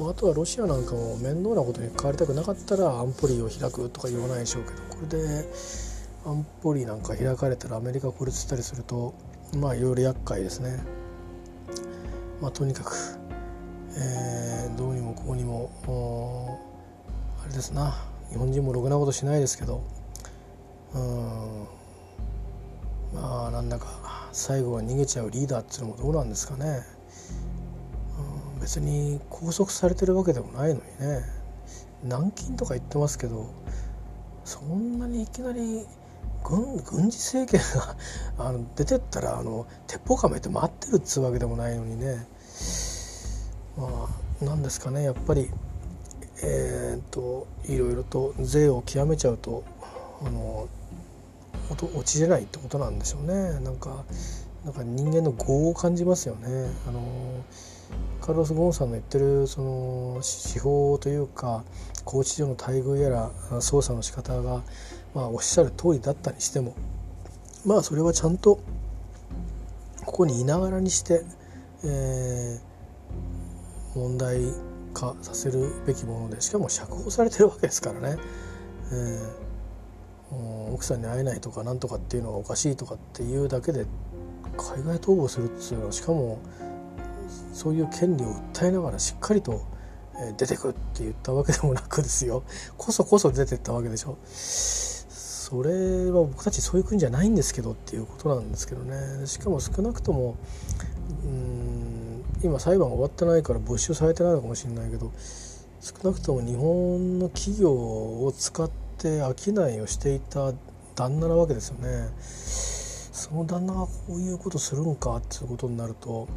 [0.00, 5.48] あとはロシアなんかも面倒なことに関わりたくなかったら安保理を開くとか言わないでしょうけどこれで
[6.26, 9.14] 安保理なんか開かれたらアメリカ孤立したりすると
[9.56, 10.82] まあいろいろ厄介ですね。
[12.40, 12.96] まあ、とにかく、
[13.96, 15.70] えー、どうにもこうにも
[17.44, 17.94] あれですな。
[18.30, 19.82] 日本人もろくなことしないですけど。
[20.94, 21.66] うん。
[23.14, 26.82] まあなんだか最後は逃げちゃうリーダーっていうのもどうなんですかね。
[28.60, 31.22] 別に拘束されてるわけでもないのにね。
[32.02, 33.46] 軟禁とか言ってますけど
[34.44, 35.86] そんなにいきなり
[36.42, 37.96] 軍軍事政権が
[38.48, 42.26] あの出てったらあの鉄砲かめて待ってるっつうわけでもないのにね。
[43.76, 44.08] ま
[44.42, 45.02] あなんですかね。
[45.02, 45.50] やっぱり
[46.42, 49.64] えー、っといろいろと税を極めちゃうと
[50.24, 50.68] あの
[51.70, 53.60] 落ちれないってことなんでしょうね。
[53.60, 54.04] なんか
[54.64, 56.48] なんか人間の業を感じますよね。
[56.86, 57.44] あの
[58.20, 60.20] カルロス・ゴーンさんの言ってるその
[60.52, 61.62] 手法というか
[62.04, 63.30] 拘置所の待遇やら
[63.60, 64.62] 捜査の仕方が、
[65.14, 66.74] まあ、おっしゃる通りだったにしても
[67.66, 68.60] まあそれはちゃんと
[70.06, 71.22] ここにいながらにして、
[71.84, 74.40] えー、問題
[74.94, 78.16] 化させるべきものでしかも釈放されてるわけですからね。
[78.92, 83.86] えー、奥さんに会えないとかなんとかっていうのがおかしいとかっていうだけで
[84.56, 86.38] 海外逃亡するっていうのはしかも
[87.52, 89.66] そういう権利を訴えながらしっかりと
[90.36, 92.44] 出てくって言ったわけでもなくですよ。
[92.78, 94.16] こそこそ出てったわけでしょ。
[94.24, 99.26] それは僕たちそういう国じゃないんですけどっていうことなんですけどね。
[99.26, 100.36] しかも少なくとも
[101.24, 101.53] うん
[102.44, 105.10] 今裁判終わってないから没収されてないのかもしれないけど
[105.80, 110.52] 少なくとも日本の企業を使って商いをしていた
[110.94, 112.08] 旦那なわけですよね。
[112.18, 116.28] その旦那がこういうことするんかっていうことになると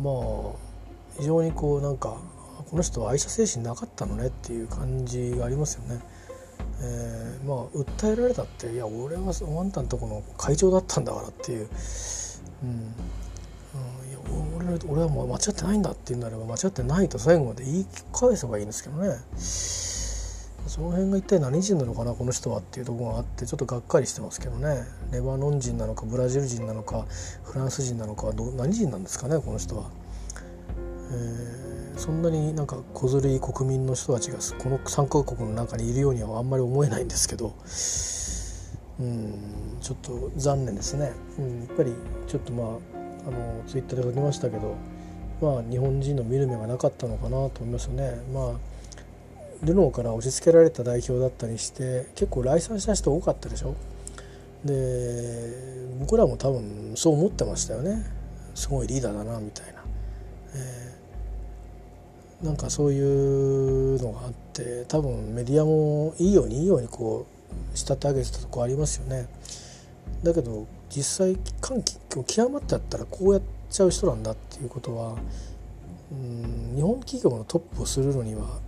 [0.00, 0.14] まあ
[1.18, 2.18] 非常にこうなんか
[2.70, 6.00] この人は愛社精神なかったのねっていう感じがありますよね。
[6.82, 11.68] えー、まあ訴えられたっていや俺はあんたんとこの会長だったんだからっていう、
[12.62, 12.94] うん、
[14.70, 19.16] や俺俺はもう間違ってないんだって言うんならば間違ってないと最後まで言い返せばいいんですけどね。
[20.66, 24.84] その辺が一体何人なのかなこの人はっていうところがあってちょっとがっかりしてますけどね。
[25.10, 27.06] レバノン人なのかブラジル人なのか
[27.42, 29.90] フランス人なのかど何人なんですかねこの人は。
[31.12, 37.54] えー、そんなになんか小ずるい国民の人たちがこの3カ国の中にいるようにはあんまり思えないんですけど。
[39.00, 39.34] うん
[39.80, 41.94] ちょっと残念ですね、うん、やっぱり
[42.26, 44.76] ちょっとまああのツイッターで書きましたけど
[45.40, 48.14] まあ日本人の見る目がなかったのかなと思いますよね。
[48.32, 48.52] まあ
[49.62, 53.74] ルノーから押し付けられた代表だったりして結構来賛した人多かったでしょ。
[54.64, 55.52] で
[56.00, 58.04] 僕らも多分そう思ってましたよね。
[58.54, 59.82] すごいリーダーだなみたいな、
[60.54, 67.26] えー、なんかそういうのがあって多分メディアもいいようにいいようにこ
[67.74, 69.28] う仕立て上げてたとこありますよね。
[70.22, 75.16] だけど実際歓喜極まってやったらこうやっちゃう人なんだっていうことは
[76.12, 78.58] うん日本企業のトップをするのには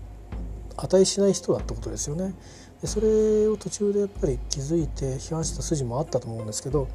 [0.76, 2.34] 値しない人だってことですよね。
[2.80, 6.88] でそれを途中でやっぱり気づいて批判した筋もあったと思うんですけど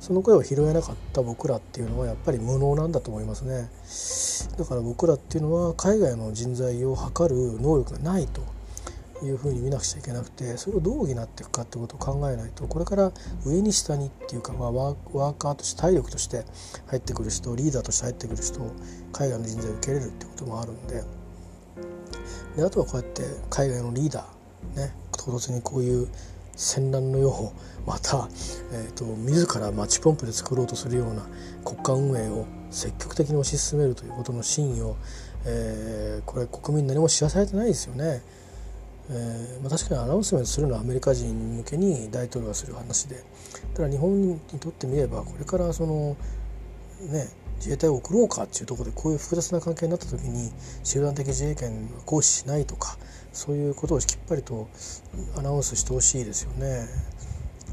[0.00, 3.68] その声を拾えなかった僕らっていうのはやっぱり無能なんだと思いますね
[4.56, 8.42] だから僕らっていうのは海外の人材を測る能力がないと
[9.22, 13.12] いうふうに見なくちゃいけなくてそれをどう補っていくかってことを考えないとこれから
[13.44, 16.44] 上に下にっていうか、まあ、ワーカーとして体力として
[16.86, 18.60] 入ってくる人リーダーとして入ってくる人
[19.12, 21.02] 海外の人材を受け入れるってこともあるんで。
[22.56, 26.08] であとはこうやって海外のリーダーね唐突にこういう
[26.56, 27.52] 戦乱の世を
[27.86, 28.28] また、
[28.72, 31.26] えーと、自らマッチポンプで作ろうとするような
[31.64, 34.96] 国家運営を積極的に推し進めるということの真意を、
[35.46, 38.22] えー、これ国民何も知らされてないですよね。
[39.10, 43.22] えーまあ、確かにアナウンスメントするのはアメリカ人向けに大統領がする話で
[43.74, 46.16] ただ日本にとってみればこれからその
[47.00, 50.50] ね自衛隊を送ろうかっていうところでこういう複雑な関係になった時に
[50.82, 52.96] 集団的自衛権を行使しないとか
[53.32, 54.68] そういうことをきっぱりと
[55.36, 56.86] アナウンスしてほしいですよね。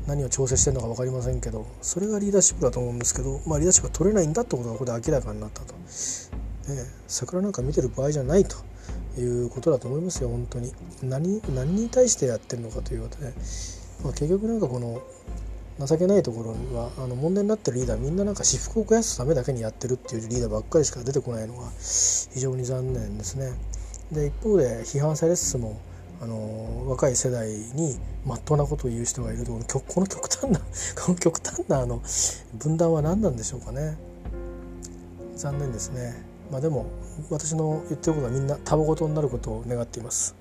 [0.07, 5.75] 何を調整してるのか分かりませんけどそれがリーダーシップだと思うんですけど、まあ、リーダーシップが取れないんだってことがここで明らかになったと。
[7.07, 8.57] 桜なんか見てる場合じゃないと
[9.17, 10.71] いうことだと思いますよ本当に。
[11.03, 13.33] 何何に対してやってるのかということで、
[14.03, 15.01] まあ、結局なんかこの
[15.85, 23.53] 情けないところはあの問題になってるリーダーみんななんか私腹を肥やすためだけにやってるっていうリーダーばっかりしか出てこないのが非常に残念ですね。
[24.11, 25.79] で一方で批判されつつも
[26.21, 30.59] あの若い世代にまっとうなことを言う人がいるとこの極端な
[31.03, 32.01] この極端なあの
[32.59, 33.97] 分断は何なんでしょうかね。
[35.35, 36.30] 残念ですね。
[36.51, 36.85] まあでも
[37.29, 40.40] 私の言ってることはみんなたわごとになることを願っています。